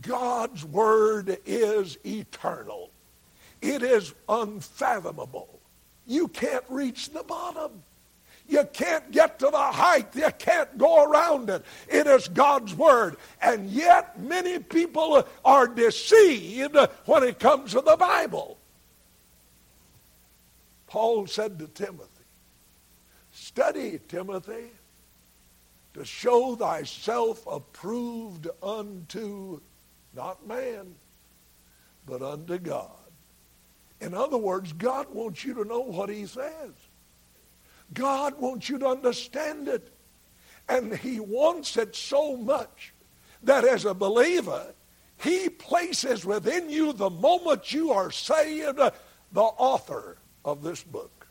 God's 0.00 0.64
Word 0.64 1.38
is 1.44 1.98
eternal. 2.04 2.90
It 3.60 3.82
is 3.82 4.14
unfathomable. 4.28 5.60
You 6.06 6.28
can't 6.28 6.64
reach 6.68 7.10
the 7.10 7.22
bottom. 7.24 7.82
You 8.50 8.64
can't 8.72 9.12
get 9.12 9.38
to 9.38 9.46
the 9.46 9.56
height. 9.56 10.08
You 10.14 10.28
can't 10.36 10.76
go 10.76 11.04
around 11.04 11.48
it. 11.50 11.64
It 11.88 12.08
is 12.08 12.26
God's 12.26 12.74
Word. 12.74 13.16
And 13.40 13.70
yet, 13.70 14.20
many 14.20 14.58
people 14.58 15.24
are 15.44 15.68
deceived 15.68 16.76
when 17.06 17.22
it 17.22 17.38
comes 17.38 17.70
to 17.70 17.80
the 17.80 17.96
Bible. 17.96 18.58
Paul 20.88 21.28
said 21.28 21.60
to 21.60 21.68
Timothy, 21.68 22.08
Study, 23.30 24.00
Timothy, 24.08 24.72
to 25.94 26.04
show 26.04 26.56
thyself 26.56 27.46
approved 27.46 28.48
unto 28.60 29.60
not 30.12 30.44
man, 30.44 30.96
but 32.04 32.20
unto 32.20 32.58
God. 32.58 32.90
In 34.00 34.12
other 34.12 34.38
words, 34.38 34.72
God 34.72 35.06
wants 35.14 35.44
you 35.44 35.54
to 35.54 35.64
know 35.64 35.80
what 35.82 36.08
he 36.08 36.26
says. 36.26 36.72
God 37.92 38.40
wants 38.40 38.68
you 38.68 38.78
to 38.78 38.86
understand 38.86 39.68
it. 39.68 39.92
And 40.68 40.96
he 40.96 41.18
wants 41.18 41.76
it 41.76 41.96
so 41.96 42.36
much 42.36 42.92
that 43.42 43.64
as 43.64 43.84
a 43.84 43.94
believer, 43.94 44.74
he 45.22 45.48
places 45.48 46.24
within 46.24 46.70
you 46.70 46.92
the 46.92 47.10
moment 47.10 47.72
you 47.72 47.92
are 47.92 48.10
saved 48.10 48.78
the 48.78 49.40
author 49.40 50.16
of 50.44 50.62
this 50.62 50.82
book. 50.82 51.26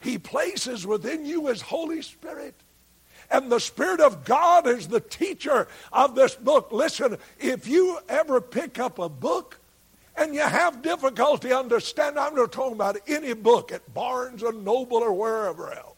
He 0.00 0.18
places 0.18 0.86
within 0.86 1.24
you 1.24 1.46
his 1.46 1.62
Holy 1.62 2.02
Spirit. 2.02 2.54
And 3.30 3.50
the 3.50 3.60
Spirit 3.60 4.00
of 4.00 4.24
God 4.24 4.66
is 4.66 4.88
the 4.88 5.00
teacher 5.00 5.66
of 5.92 6.14
this 6.14 6.34
book. 6.34 6.72
Listen, 6.72 7.16
if 7.38 7.66
you 7.66 7.98
ever 8.08 8.40
pick 8.40 8.78
up 8.78 8.98
a 8.98 9.08
book 9.08 9.58
and 10.16 10.34
you 10.34 10.42
have 10.42 10.82
difficulty 10.82 11.52
understanding, 11.52 12.22
I'm 12.22 12.34
not 12.34 12.52
talking 12.52 12.74
about 12.74 12.98
any 13.06 13.32
book 13.32 13.72
at 13.72 13.92
Barnes 13.92 14.42
or 14.42 14.52
Noble 14.52 14.98
or 14.98 15.12
wherever 15.12 15.72
else. 15.72 15.94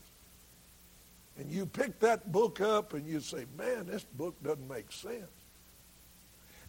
And 1.38 1.50
you 1.50 1.66
pick 1.66 2.00
that 2.00 2.32
book 2.32 2.60
up 2.60 2.94
and 2.94 3.06
you 3.06 3.20
say, 3.20 3.44
man, 3.58 3.86
this 3.86 4.04
book 4.04 4.42
doesn't 4.42 4.68
make 4.68 4.90
sense. 4.90 5.26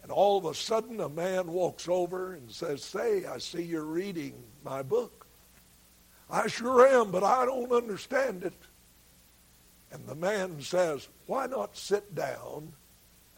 And 0.04 0.12
all 0.12 0.38
of 0.38 0.46
a 0.46 0.54
sudden 0.54 1.00
a 1.00 1.10
man 1.10 1.48
walks 1.48 1.88
over 1.88 2.34
and 2.34 2.52
says, 2.52 2.84
say, 2.84 3.26
I 3.26 3.38
see 3.38 3.62
you're 3.62 3.84
reading 3.84 4.34
my 4.64 4.84
book. 4.84 5.26
I 6.30 6.48
sure 6.48 6.86
am, 6.86 7.12
but 7.12 7.24
I 7.24 7.46
don't 7.46 7.72
understand 7.72 8.44
it. 8.44 8.54
And 9.92 10.06
the 10.06 10.16
man 10.16 10.62
says, 10.62 11.08
why 11.28 11.48
not 11.48 11.78
sit 11.78 12.14
down 12.14 12.74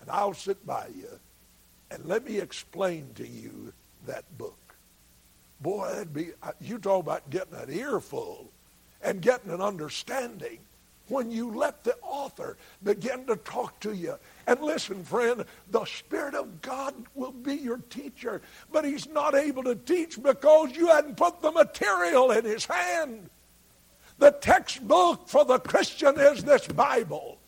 and 0.02 0.10
I'll 0.10 0.34
sit 0.34 0.66
by 0.66 0.88
you 0.96 1.20
and 1.92 2.06
let 2.06 2.26
me 2.26 2.40
explain 2.40 3.10
to 3.16 3.28
you 3.28 3.72
that 4.06 4.26
book. 4.38 4.56
Boy, 5.62 5.90
that'd 5.90 6.14
be, 6.14 6.30
uh, 6.42 6.52
you 6.62 6.78
talk 6.78 7.04
about 7.04 7.30
getting 7.30 7.56
an 7.56 7.72
earful 7.72 8.50
and 9.02 9.22
getting 9.22 9.52
an 9.52 9.62
understanding 9.62 10.60
when 11.10 11.32
you 11.32 11.52
let 11.52 11.84
the 11.84 11.96
author 12.02 12.56
begin 12.84 13.26
to 13.26 13.36
talk 13.38 13.80
to 13.82 13.94
you. 13.94 14.16
And 14.48 14.62
listen, 14.62 15.04
friend, 15.04 15.44
the 15.72 15.86
Spirit 15.86 16.36
of 16.36 16.62
God 16.62 16.94
will 17.16 17.32
be 17.32 17.56
your 17.56 17.80
teacher, 17.90 18.42
but 18.72 18.86
he's 18.86 19.08
not 19.10 19.36
able 19.36 19.64
to 19.64 19.76
teach 19.76 20.22
because 20.22 20.76
you 20.76 20.88
hadn't 20.88 21.18
put 21.18 21.42
the 21.42 21.52
material 21.52 22.32
in 22.32 22.46
his 22.46 22.66
hand. 22.66 23.30
The 24.20 24.32
textbook 24.32 25.28
for 25.28 25.46
the 25.46 25.60
Christian 25.60 26.20
is 26.20 26.44
this 26.44 26.68
Bible. 26.68 27.39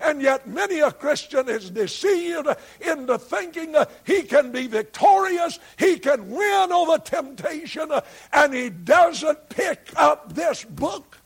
And 0.00 0.22
yet 0.22 0.46
many 0.46 0.80
a 0.80 0.90
Christian 0.90 1.48
is 1.48 1.70
deceived 1.70 2.48
into 2.80 3.18
thinking 3.18 3.74
he 4.04 4.22
can 4.22 4.50
be 4.50 4.66
victorious, 4.66 5.58
he 5.78 5.98
can 5.98 6.30
win 6.30 6.72
over 6.72 6.98
temptation, 6.98 7.90
and 8.32 8.54
he 8.54 8.70
doesn't 8.70 9.48
pick 9.50 9.90
up 9.96 10.32
this 10.34 10.64
book 10.64 11.18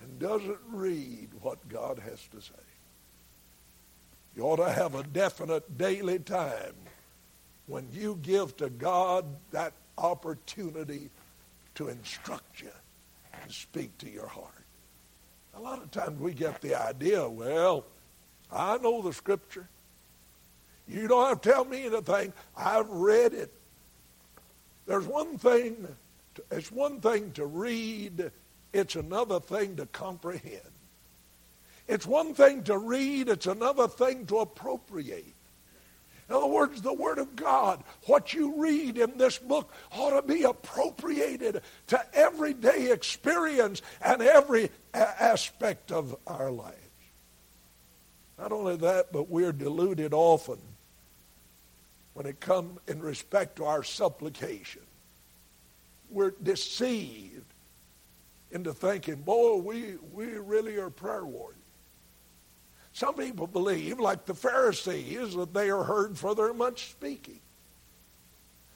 and 0.00 0.18
doesn't 0.18 0.60
read 0.68 1.28
what 1.40 1.68
God 1.68 1.98
has 1.98 2.26
to 2.28 2.40
say. 2.40 2.52
You 4.34 4.44
ought 4.44 4.56
to 4.56 4.70
have 4.70 4.94
a 4.94 5.02
definite 5.02 5.76
daily 5.76 6.18
time 6.18 6.74
when 7.66 7.88
you 7.92 8.18
give 8.22 8.56
to 8.56 8.70
God 8.70 9.26
that 9.50 9.74
opportunity 9.98 11.10
to 11.74 11.88
instruct 11.88 12.62
you 12.62 12.70
and 13.42 13.52
speak 13.52 13.96
to 13.98 14.10
your 14.10 14.26
heart. 14.26 14.61
A 15.54 15.60
lot 15.60 15.82
of 15.82 15.90
times 15.90 16.20
we 16.20 16.32
get 16.32 16.60
the 16.60 16.74
idea, 16.74 17.28
well, 17.28 17.84
I 18.50 18.78
know 18.78 19.02
the 19.02 19.12
scripture. 19.12 19.68
You 20.88 21.08
don't 21.08 21.28
have 21.28 21.40
to 21.40 21.50
tell 21.50 21.64
me 21.64 21.86
anything. 21.86 22.32
I've 22.56 22.88
read 22.88 23.34
it. 23.34 23.52
There's 24.86 25.06
one 25.06 25.38
thing, 25.38 25.86
it's 26.50 26.72
one 26.72 27.00
thing 27.00 27.32
to 27.32 27.46
read, 27.46 28.30
it's 28.72 28.96
another 28.96 29.38
thing 29.38 29.76
to 29.76 29.86
comprehend. 29.86 30.60
It's 31.86 32.06
one 32.06 32.34
thing 32.34 32.64
to 32.64 32.78
read, 32.78 33.28
it's 33.28 33.46
another 33.46 33.86
thing 33.86 34.26
to 34.26 34.38
appropriate. 34.38 35.34
In 36.32 36.38
other 36.38 36.46
words, 36.46 36.80
the 36.80 36.94
Word 36.94 37.18
of 37.18 37.36
God, 37.36 37.84
what 38.06 38.32
you 38.32 38.54
read 38.56 38.96
in 38.96 39.18
this 39.18 39.36
book 39.36 39.70
ought 39.92 40.18
to 40.18 40.22
be 40.26 40.44
appropriated 40.44 41.60
to 41.88 42.16
everyday 42.16 42.90
experience 42.90 43.82
and 44.00 44.22
every 44.22 44.70
a- 44.94 45.22
aspect 45.22 45.92
of 45.92 46.16
our 46.26 46.50
lives. 46.50 46.78
Not 48.38 48.50
only 48.50 48.76
that, 48.76 49.12
but 49.12 49.28
we're 49.28 49.52
deluded 49.52 50.14
often 50.14 50.56
when 52.14 52.24
it 52.24 52.40
comes 52.40 52.78
in 52.88 53.02
respect 53.02 53.56
to 53.56 53.66
our 53.66 53.84
supplication. 53.84 54.80
We're 56.08 56.32
deceived 56.42 57.44
into 58.50 58.72
thinking, 58.72 59.16
boy, 59.16 59.56
we, 59.56 59.96
we 60.14 60.28
really 60.28 60.78
are 60.78 60.88
prayer 60.88 61.26
warriors. 61.26 61.58
Some 62.92 63.14
people 63.14 63.46
believe, 63.46 63.98
like 63.98 64.26
the 64.26 64.34
Pharisees, 64.34 65.34
that 65.34 65.54
they 65.54 65.70
are 65.70 65.84
heard 65.84 66.18
for 66.18 66.34
their 66.34 66.52
much 66.52 66.90
speaking. 66.90 67.40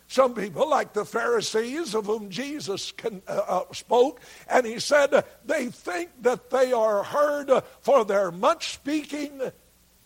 Some 0.09 0.35
people, 0.35 0.68
like 0.70 0.92
the 0.92 1.05
Pharisees 1.05 1.94
of 1.94 2.07
whom 2.07 2.31
Jesus 2.31 2.92
can, 2.92 3.22
uh, 3.26 3.42
uh, 3.46 3.72
spoke, 3.72 4.20
and 4.48 4.64
he 4.64 4.79
said 4.79 5.24
they 5.44 5.66
think 5.66 6.11
that 6.22 6.48
they 6.48 6.72
are 6.72 7.02
heard 7.02 7.50
for 7.81 8.05
their 8.05 8.31
much 8.31 8.74
speaking, 8.74 9.42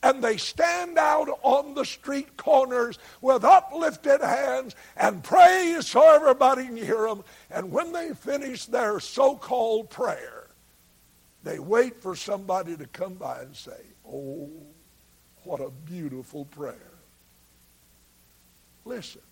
and 0.02 0.24
they 0.24 0.38
stand 0.38 0.96
out 0.96 1.28
on 1.42 1.74
the 1.74 1.84
street 1.84 2.36
corners 2.38 2.98
with 3.20 3.44
uplifted 3.44 4.22
hands 4.22 4.74
and 4.96 5.22
pray 5.22 5.76
so 5.80 6.02
everybody 6.14 6.64
can 6.64 6.76
hear 6.78 7.06
them. 7.06 7.22
And 7.50 7.70
when 7.70 7.92
they 7.92 8.14
finish 8.14 8.64
their 8.64 9.00
so 9.00 9.36
called 9.36 9.90
prayer, 9.90 10.48
they 11.42 11.58
wait 11.58 12.00
for 12.02 12.16
somebody 12.16 12.76
to 12.76 12.86
come 12.86 13.14
by 13.14 13.40
and 13.42 13.54
say, 13.54 13.82
Oh, 14.12 14.50
what 15.44 15.60
a 15.60 15.70
beautiful 15.70 16.44
prayer. 16.46 16.76
Listen, 18.84 19.22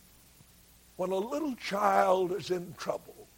when 0.97 1.11
a 1.11 1.17
little 1.17 1.55
child 1.57 2.33
is 2.33 2.51
in 2.51 2.75
trouble, 2.79 3.29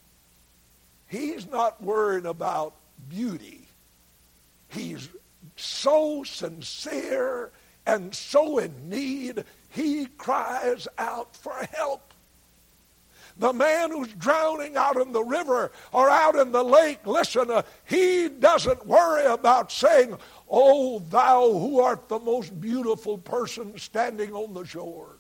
he's 1.08 1.46
not 1.46 1.82
worried 1.82 2.26
about 2.26 2.74
beauty. 3.08 3.66
He's 4.68 5.08
so 5.56 6.24
sincere 6.24 7.50
and 7.86 8.14
so 8.14 8.58
in 8.58 8.88
need, 8.88 9.44
he 9.70 10.06
cries 10.06 10.86
out 10.98 11.34
for 11.34 11.54
help. 11.72 12.12
The 13.38 13.52
man 13.52 13.90
who's 13.90 14.12
drowning 14.14 14.76
out 14.76 14.96
in 14.96 15.12
the 15.12 15.22
river 15.22 15.72
or 15.92 16.10
out 16.10 16.36
in 16.36 16.52
the 16.52 16.62
lake, 16.62 17.06
listen, 17.06 17.50
uh, 17.50 17.62
he 17.86 18.28
doesn't 18.28 18.86
worry 18.86 19.24
about 19.24 19.72
saying, 19.72 20.16
Oh, 20.50 20.98
thou 20.98 21.52
who 21.52 21.80
art 21.80 22.08
the 22.08 22.18
most 22.18 22.60
beautiful 22.60 23.18
person 23.18 23.78
standing 23.78 24.32
on 24.32 24.52
the 24.52 24.64
shore. 24.64 25.16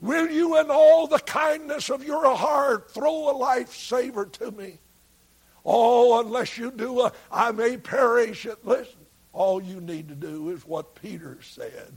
Will 0.00 0.30
you, 0.30 0.58
in 0.58 0.70
all 0.70 1.06
the 1.06 1.18
kindness 1.18 1.90
of 1.90 2.04
your 2.04 2.34
heart, 2.34 2.90
throw 2.92 3.30
a 3.30 3.34
lifesaver 3.34 4.30
to 4.32 4.50
me? 4.52 4.78
Oh, 5.64 6.20
unless 6.20 6.56
you 6.56 6.70
do, 6.70 7.00
uh, 7.00 7.10
I 7.30 7.52
may 7.52 7.76
perish. 7.76 8.46
Listen, 8.64 8.94
all 9.32 9.62
you 9.62 9.80
need 9.80 10.08
to 10.08 10.14
do 10.14 10.50
is 10.50 10.66
what 10.66 10.94
Peter 10.94 11.38
said 11.40 11.92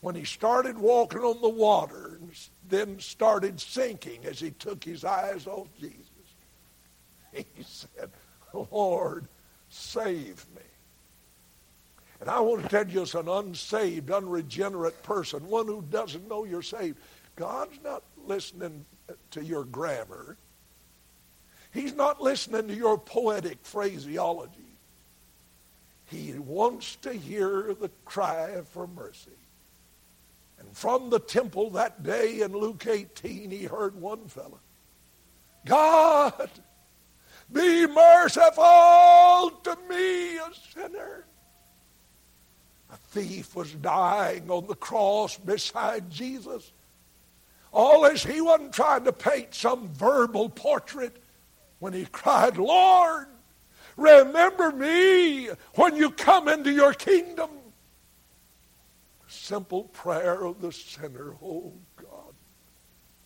when 0.00 0.14
he 0.14 0.24
started 0.24 0.78
walking 0.78 1.20
on 1.20 1.40
the 1.40 1.48
water 1.48 2.18
and 2.20 2.30
then 2.68 2.98
started 3.00 3.60
sinking 3.60 4.24
as 4.24 4.38
he 4.38 4.50
took 4.52 4.84
his 4.84 5.04
eyes 5.04 5.46
off 5.46 5.68
Jesus. 5.80 6.00
He 7.54 7.64
said, 7.64 8.10
Lord, 8.70 9.26
save 9.68 10.46
me. 10.54 10.55
And 12.20 12.30
I 12.30 12.40
want 12.40 12.62
to 12.62 12.68
tell 12.68 12.88
you, 12.88 13.02
as 13.02 13.14
an 13.14 13.28
unsaved, 13.28 14.10
unregenerate 14.10 15.02
person, 15.02 15.46
one 15.48 15.66
who 15.66 15.84
doesn't 15.90 16.28
know 16.28 16.44
you're 16.44 16.62
saved, 16.62 16.98
God's 17.36 17.78
not 17.84 18.02
listening 18.26 18.84
to 19.32 19.44
your 19.44 19.64
grammar. 19.64 20.36
He's 21.72 21.94
not 21.94 22.22
listening 22.22 22.68
to 22.68 22.74
your 22.74 22.96
poetic 22.96 23.58
phraseology. 23.62 24.52
He 26.06 26.32
wants 26.32 26.96
to 26.96 27.12
hear 27.12 27.74
the 27.74 27.90
cry 28.04 28.62
for 28.70 28.86
mercy. 28.86 29.30
And 30.58 30.68
from 30.74 31.10
the 31.10 31.18
temple 31.18 31.70
that 31.70 32.02
day 32.02 32.40
in 32.40 32.52
Luke 32.52 32.86
18, 32.86 33.50
he 33.50 33.64
heard 33.64 33.94
one 34.00 34.26
fellow. 34.28 34.60
God, 35.66 36.48
be 37.52 37.86
merciful 37.86 39.50
to 39.64 39.76
me, 39.90 40.36
a 40.38 40.50
sinner. 40.72 41.24
A 42.90 42.96
thief 42.96 43.54
was 43.56 43.72
dying 43.72 44.50
on 44.50 44.66
the 44.66 44.74
cross 44.74 45.36
beside 45.36 46.10
Jesus. 46.10 46.72
All 47.72 48.06
as 48.06 48.22
he 48.22 48.40
wasn't 48.40 48.72
trying 48.72 49.04
to 49.04 49.12
paint 49.12 49.54
some 49.54 49.88
verbal 49.88 50.48
portrait 50.48 51.16
when 51.78 51.92
he 51.92 52.06
cried, 52.06 52.56
Lord, 52.56 53.26
remember 53.96 54.72
me 54.72 55.48
when 55.74 55.96
you 55.96 56.10
come 56.10 56.48
into 56.48 56.70
your 56.70 56.94
kingdom. 56.94 57.50
Simple 59.26 59.84
prayer 59.84 60.44
of 60.44 60.60
the 60.60 60.72
sinner, 60.72 61.34
oh 61.42 61.72
God, 61.96 62.34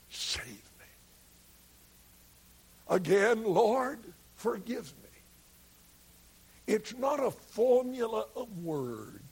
save 0.09 0.47
me. 0.47 0.87
Again, 2.89 3.45
Lord, 3.45 4.01
forgive 4.35 4.93
me. 5.03 5.09
It's 6.67 6.95
not 6.97 7.21
a 7.21 7.31
formula 7.31 8.27
of 8.35 8.49
words. 8.59 9.30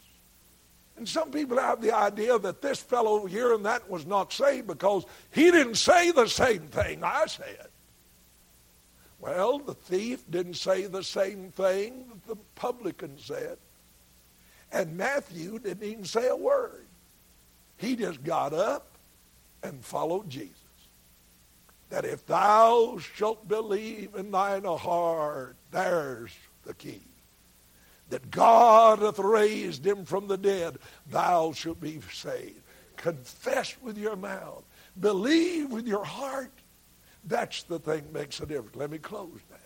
And 0.98 1.08
some 1.08 1.30
people 1.30 1.58
have 1.58 1.80
the 1.80 1.92
idea 1.92 2.40
that 2.40 2.60
this 2.60 2.80
fellow 2.80 3.24
here 3.24 3.54
and 3.54 3.64
that 3.64 3.88
was 3.88 4.04
not 4.04 4.32
saved 4.32 4.66
because 4.66 5.06
he 5.30 5.52
didn't 5.52 5.76
say 5.76 6.10
the 6.10 6.26
same 6.26 6.66
thing 6.66 7.04
I 7.04 7.26
said. 7.26 7.68
Well, 9.20 9.60
the 9.60 9.74
thief 9.74 10.24
didn't 10.28 10.54
say 10.54 10.86
the 10.86 11.04
same 11.04 11.52
thing 11.52 12.06
that 12.08 12.26
the 12.26 12.36
publican 12.56 13.16
said. 13.16 13.58
And 14.72 14.96
Matthew 14.96 15.60
didn't 15.60 15.88
even 15.88 16.04
say 16.04 16.28
a 16.28 16.36
word. 16.36 16.86
He 17.76 17.94
just 17.94 18.24
got 18.24 18.52
up 18.52 18.98
and 19.62 19.84
followed 19.84 20.28
Jesus. 20.28 20.56
That 21.90 22.04
if 22.04 22.26
thou 22.26 22.98
shalt 22.98 23.46
believe 23.46 24.16
in 24.16 24.32
thine 24.32 24.64
heart, 24.64 25.56
there's 25.70 26.32
the 26.64 26.74
key 26.74 27.02
that 28.10 28.30
God 28.30 29.00
hath 29.00 29.18
raised 29.18 29.86
him 29.86 30.04
from 30.04 30.28
the 30.28 30.38
dead, 30.38 30.78
thou 31.10 31.52
shalt 31.52 31.80
be 31.80 32.00
saved. 32.12 32.60
Confess 32.96 33.76
with 33.82 33.98
your 33.98 34.16
mouth. 34.16 34.64
Believe 34.98 35.70
with 35.70 35.86
your 35.86 36.04
heart. 36.04 36.52
That's 37.24 37.62
the 37.64 37.78
thing 37.78 38.02
that 38.02 38.12
makes 38.12 38.40
a 38.40 38.46
difference. 38.46 38.76
Let 38.76 38.90
me 38.90 38.98
close 38.98 39.38
now. 39.50 39.56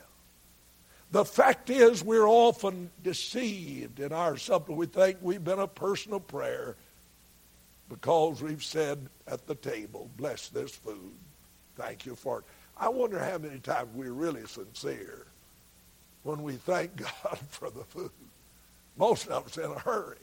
The 1.12 1.24
fact 1.24 1.68
is, 1.68 2.02
we're 2.02 2.26
often 2.26 2.90
deceived 3.02 4.00
in 4.00 4.12
our 4.12 4.36
supper. 4.36 4.72
We 4.72 4.86
think 4.86 5.18
we've 5.20 5.44
been 5.44 5.58
a 5.58 5.68
personal 5.68 6.20
prayer 6.20 6.76
because 7.88 8.42
we've 8.42 8.64
said 8.64 9.08
at 9.26 9.46
the 9.46 9.54
table, 9.54 10.08
bless 10.16 10.48
this 10.48 10.74
food. 10.74 11.12
Thank 11.76 12.06
you 12.06 12.14
for 12.14 12.38
it. 12.38 12.44
I 12.78 12.88
wonder 12.88 13.18
how 13.18 13.38
many 13.38 13.58
times 13.58 13.90
we're 13.94 14.12
really 14.12 14.46
sincere 14.46 15.26
when 16.22 16.42
we 16.42 16.54
thank 16.54 16.96
God 17.22 17.38
for 17.50 17.70
the 17.70 17.84
food. 17.84 18.10
Most 18.96 19.28
of 19.28 19.46
us 19.46 19.56
in 19.56 19.64
a 19.64 19.78
hurry. 19.78 20.16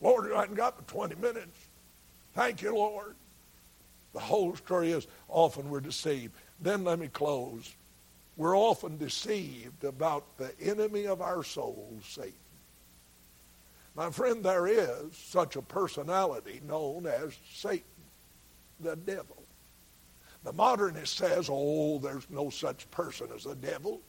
Lord, 0.00 0.32
I 0.32 0.42
haven't 0.42 0.56
got 0.56 0.76
but 0.76 0.86
20 0.88 1.16
minutes. 1.16 1.58
Thank 2.34 2.62
you, 2.62 2.74
Lord. 2.74 3.14
The 4.12 4.20
whole 4.20 4.54
story 4.56 4.92
is 4.92 5.06
often 5.28 5.68
we're 5.70 5.80
deceived. 5.80 6.34
Then 6.60 6.84
let 6.84 6.98
me 6.98 7.08
close. 7.08 7.74
We're 8.36 8.56
often 8.56 8.96
deceived 8.96 9.84
about 9.84 10.24
the 10.38 10.52
enemy 10.60 11.06
of 11.06 11.20
our 11.20 11.42
souls, 11.42 12.04
Satan. 12.04 12.32
My 13.94 14.10
friend, 14.10 14.44
there 14.44 14.66
is 14.66 15.16
such 15.16 15.56
a 15.56 15.62
personality 15.62 16.60
known 16.66 17.06
as 17.06 17.36
Satan, 17.52 17.84
the 18.80 18.96
devil. 18.96 19.42
The 20.42 20.52
modernist 20.52 21.16
says, 21.16 21.48
oh, 21.50 21.98
there's 21.98 22.28
no 22.28 22.50
such 22.50 22.90
person 22.90 23.28
as 23.34 23.44
the 23.44 23.54
devil. 23.54 24.00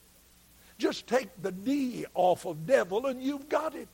Just 0.78 1.06
take 1.06 1.28
the 1.42 1.52
D 1.52 2.04
off 2.14 2.44
of 2.44 2.66
devil 2.66 3.06
and 3.06 3.22
you've 3.22 3.48
got 3.48 3.74
it. 3.74 3.88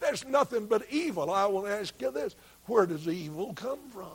There's 0.00 0.24
nothing 0.26 0.66
but 0.66 0.84
evil. 0.90 1.30
I 1.30 1.48
to 1.48 1.66
ask 1.66 2.00
you 2.00 2.10
this. 2.10 2.36
Where 2.66 2.86
does 2.86 3.08
evil 3.08 3.54
come 3.54 3.80
from? 3.90 4.08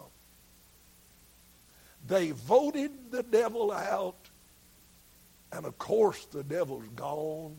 They 2.08 2.32
voted 2.32 2.92
the 3.12 3.24
devil 3.24 3.72
out, 3.72 4.18
and 5.52 5.66
of 5.66 5.78
course 5.78 6.26
the 6.26 6.44
devil's 6.44 6.88
gone. 6.96 7.56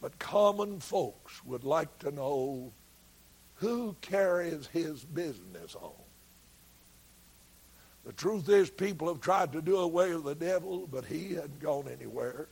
But 0.00 0.18
common 0.18 0.80
folks 0.80 1.44
would 1.44 1.64
like 1.64 1.98
to 2.00 2.10
know 2.10 2.72
who 3.56 3.96
carries 4.00 4.66
his 4.72 5.04
business 5.04 5.74
on. 5.80 5.92
The 8.04 8.12
truth 8.12 8.48
is, 8.48 8.68
people 8.68 9.08
have 9.08 9.20
tried 9.20 9.52
to 9.52 9.62
do 9.62 9.78
away 9.78 10.14
with 10.14 10.24
the 10.24 10.34
devil, 10.34 10.86
but 10.90 11.06
he 11.06 11.34
hadn't 11.34 11.60
gone 11.60 11.88
anywhere. 11.88 12.48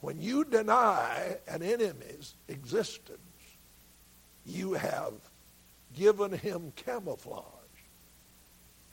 When 0.00 0.20
you 0.20 0.44
deny 0.44 1.36
an 1.48 1.62
enemy's 1.62 2.34
existence, 2.48 3.18
you 4.46 4.74
have 4.74 5.14
given 5.96 6.32
him 6.32 6.72
camouflage, 6.76 7.44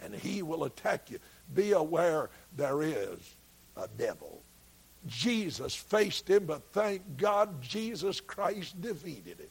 and 0.02 0.14
he 0.16 0.42
will 0.42 0.64
attack 0.64 1.12
you. 1.12 1.20
Be 1.54 1.74
aware 1.74 2.30
there 2.56 2.82
is 2.82 3.20
a 3.78 3.88
devil. 3.98 4.42
Jesus 5.08 5.76
faced 5.76 6.28
him, 6.28 6.46
but 6.46 6.64
thank 6.74 7.18
God 7.18 7.62
Jesus 7.62 8.20
Christ 8.20 8.82
defeated 8.82 9.40
him. 9.40 9.50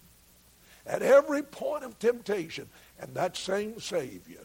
At 0.86 1.02
every 1.02 1.42
point 1.42 1.84
of 1.84 1.98
temptation, 1.98 2.68
and 2.98 3.14
that 3.14 3.36
same 3.36 3.80
Savior 3.80 4.44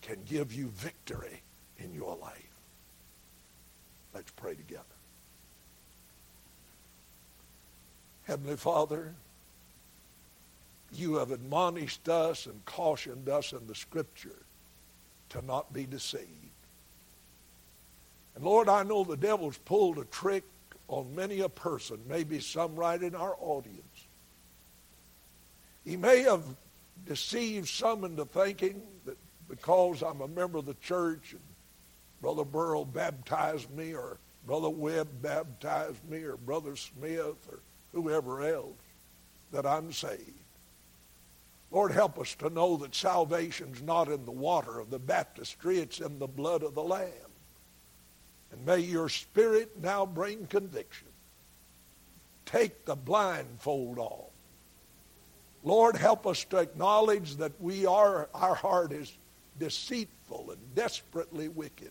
can 0.00 0.22
give 0.24 0.52
you 0.52 0.68
victory 0.68 1.42
in 1.78 1.92
your 1.92 2.16
life. 2.16 2.32
Let's 4.14 4.30
pray 4.30 4.54
together. 4.54 4.84
Heavenly 8.26 8.56
Father, 8.56 9.14
you 10.92 11.16
have 11.16 11.30
admonished 11.30 12.08
us 12.08 12.46
and 12.46 12.64
cautioned 12.64 13.28
us 13.28 13.52
in 13.52 13.66
the 13.68 13.74
Scripture 13.74 14.42
to 15.28 15.42
not 15.42 15.72
be 15.72 15.86
deceived. 15.86 16.26
And 18.34 18.44
Lord, 18.44 18.68
I 18.68 18.82
know 18.82 19.04
the 19.04 19.16
devil's 19.16 19.58
pulled 19.58 19.98
a 19.98 20.04
trick 20.06 20.44
on 20.88 21.14
many 21.14 21.40
a 21.40 21.48
person, 21.48 22.00
maybe 22.08 22.40
some 22.40 22.74
right 22.74 23.00
in 23.00 23.14
our 23.14 23.36
audience. 23.40 24.06
He 25.84 25.96
may 25.96 26.22
have 26.22 26.42
deceived 27.06 27.68
some 27.68 28.02
into 28.02 28.24
thinking 28.24 28.82
that 29.04 29.16
because 29.48 30.02
I'm 30.02 30.20
a 30.20 30.28
member 30.28 30.58
of 30.58 30.66
the 30.66 30.74
church 30.74 31.32
and 31.32 31.40
Brother 32.20 32.44
Burrow 32.44 32.84
baptized 32.84 33.70
me 33.70 33.94
or 33.94 34.18
Brother 34.46 34.68
Webb 34.70 35.08
baptized 35.22 36.04
me 36.08 36.22
or 36.22 36.36
Brother 36.36 36.74
Smith 36.74 37.36
or 37.48 37.60
whoever 37.96 38.42
else 38.42 38.76
that 39.52 39.66
I'm 39.66 39.92
saved. 39.92 40.32
Lord, 41.70 41.92
help 41.92 42.18
us 42.18 42.34
to 42.36 42.50
know 42.50 42.76
that 42.76 42.94
salvation's 42.94 43.82
not 43.82 44.08
in 44.08 44.24
the 44.24 44.30
water 44.30 44.78
of 44.78 44.90
the 44.90 44.98
baptistry, 44.98 45.78
it's 45.78 46.00
in 46.00 46.18
the 46.18 46.26
blood 46.26 46.62
of 46.62 46.74
the 46.74 46.82
Lamb. 46.82 47.10
And 48.52 48.64
may 48.64 48.78
your 48.78 49.08
spirit 49.08 49.82
now 49.82 50.06
bring 50.06 50.46
conviction. 50.46 51.08
Take 52.44 52.84
the 52.84 52.94
blindfold 52.94 53.98
off. 53.98 54.30
Lord, 55.64 55.96
help 55.96 56.26
us 56.26 56.44
to 56.44 56.58
acknowledge 56.58 57.36
that 57.36 57.60
we 57.60 57.86
are, 57.86 58.28
our 58.32 58.54
heart 58.54 58.92
is 58.92 59.12
deceitful 59.58 60.52
and 60.52 60.74
desperately 60.74 61.48
wicked. 61.48 61.90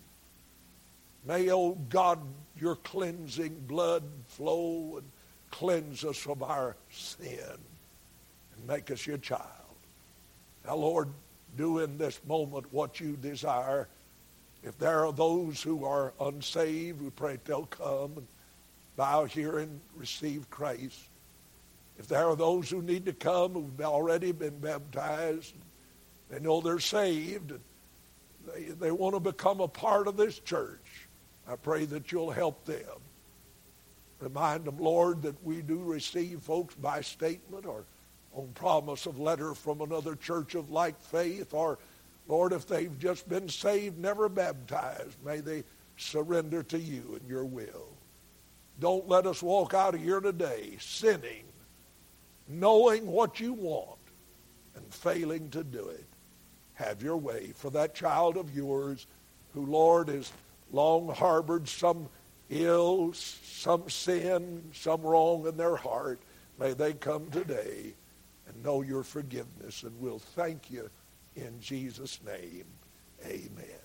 May, 1.25 1.51
oh 1.51 1.71
God, 1.89 2.19
your 2.59 2.75
cleansing 2.77 3.65
blood 3.67 4.03
flow 4.27 4.97
and 4.97 5.11
cleanse 5.59 6.03
us 6.03 6.17
from 6.17 6.43
our 6.43 6.75
sin 6.91 7.39
and 8.57 8.67
make 8.67 8.91
us 8.91 9.07
your 9.07 9.17
child. 9.17 9.41
Now, 10.65 10.75
Lord, 10.75 11.07
do 11.55 11.79
in 11.79 11.97
this 11.97 12.19
moment 12.27 12.65
what 12.73 12.99
you 12.99 13.15
desire. 13.15 13.87
If 14.63 14.77
there 14.77 15.05
are 15.05 15.13
those 15.13 15.61
who 15.63 15.85
are 15.85 16.13
unsaved, 16.19 17.01
we 17.01 17.09
pray 17.09 17.39
they'll 17.45 17.67
come 17.67 18.17
and 18.17 18.27
bow 18.97 19.25
here 19.25 19.59
and 19.59 19.79
receive 19.95 20.49
Christ. 20.49 20.99
If 21.97 22.07
there 22.07 22.25
are 22.25 22.35
those 22.35 22.69
who 22.69 22.81
need 22.81 23.05
to 23.05 23.13
come 23.13 23.53
who've 23.53 23.81
already 23.81 24.33
been 24.33 24.59
baptized, 24.59 25.53
they 26.29 26.39
know 26.41 26.59
they're 26.59 26.79
saved, 26.79 27.53
they, 28.53 28.63
they 28.63 28.91
want 28.91 29.15
to 29.15 29.21
become 29.21 29.61
a 29.61 29.69
part 29.69 30.09
of 30.09 30.17
this 30.17 30.37
church, 30.39 31.07
I 31.47 31.55
pray 31.55 31.85
that 31.85 32.11
you'll 32.11 32.31
help 32.31 32.65
them. 32.65 33.04
Remind 34.19 34.65
them, 34.65 34.77
Lord, 34.77 35.21
that 35.23 35.43
we 35.43 35.61
do 35.61 35.79
receive 35.83 36.41
folks 36.41 36.75
by 36.75 37.01
statement 37.01 37.65
or 37.65 37.83
on 38.33 38.47
promise 38.53 39.05
of 39.05 39.19
letter 39.19 39.53
from 39.53 39.81
another 39.81 40.15
church 40.15 40.55
of 40.55 40.69
like 40.69 40.99
faith, 40.99 41.53
or, 41.53 41.79
Lord, 42.27 42.51
if 42.51 42.67
they've 42.67 42.97
just 42.99 43.27
been 43.29 43.47
saved, 43.47 43.97
never 43.97 44.27
baptized, 44.27 45.17
may 45.23 45.39
they 45.39 45.63
surrender 45.97 46.63
to 46.63 46.79
you 46.79 47.17
and 47.19 47.29
your 47.29 47.45
will. 47.45 47.87
Don't 48.79 49.07
let 49.07 49.25
us 49.25 49.41
walk 49.41 49.73
out 49.73 49.95
of 49.95 50.01
here 50.01 50.19
today 50.19 50.75
sinning, 50.81 51.45
knowing 52.49 53.07
what 53.07 53.39
you 53.39 53.53
want, 53.53 53.99
and 54.75 54.93
failing 54.93 55.49
to 55.51 55.63
do 55.63 55.87
it. 55.87 56.05
Have 56.73 57.01
your 57.01 57.15
way 57.15 57.53
for 57.55 57.69
that 57.69 57.95
child 57.95 58.35
of 58.35 58.53
yours 58.53 59.07
who, 59.53 59.65
Lord, 59.65 60.09
has 60.09 60.31
long 60.73 61.07
harbored 61.07 61.69
some 61.69 62.09
ill, 62.49 63.13
some 63.13 63.89
sin, 63.89 64.63
some 64.73 65.01
wrong 65.01 65.47
in 65.47 65.57
their 65.57 65.75
heart. 65.75 66.21
May 66.59 66.73
they 66.73 66.93
come 66.93 67.29
today 67.29 67.93
and 68.47 68.63
know 68.63 68.81
your 68.81 69.03
forgiveness, 69.03 69.83
and 69.83 69.99
we'll 69.99 70.19
thank 70.19 70.69
you 70.69 70.89
in 71.35 71.59
Jesus' 71.59 72.19
name. 72.25 72.65
Amen. 73.25 73.84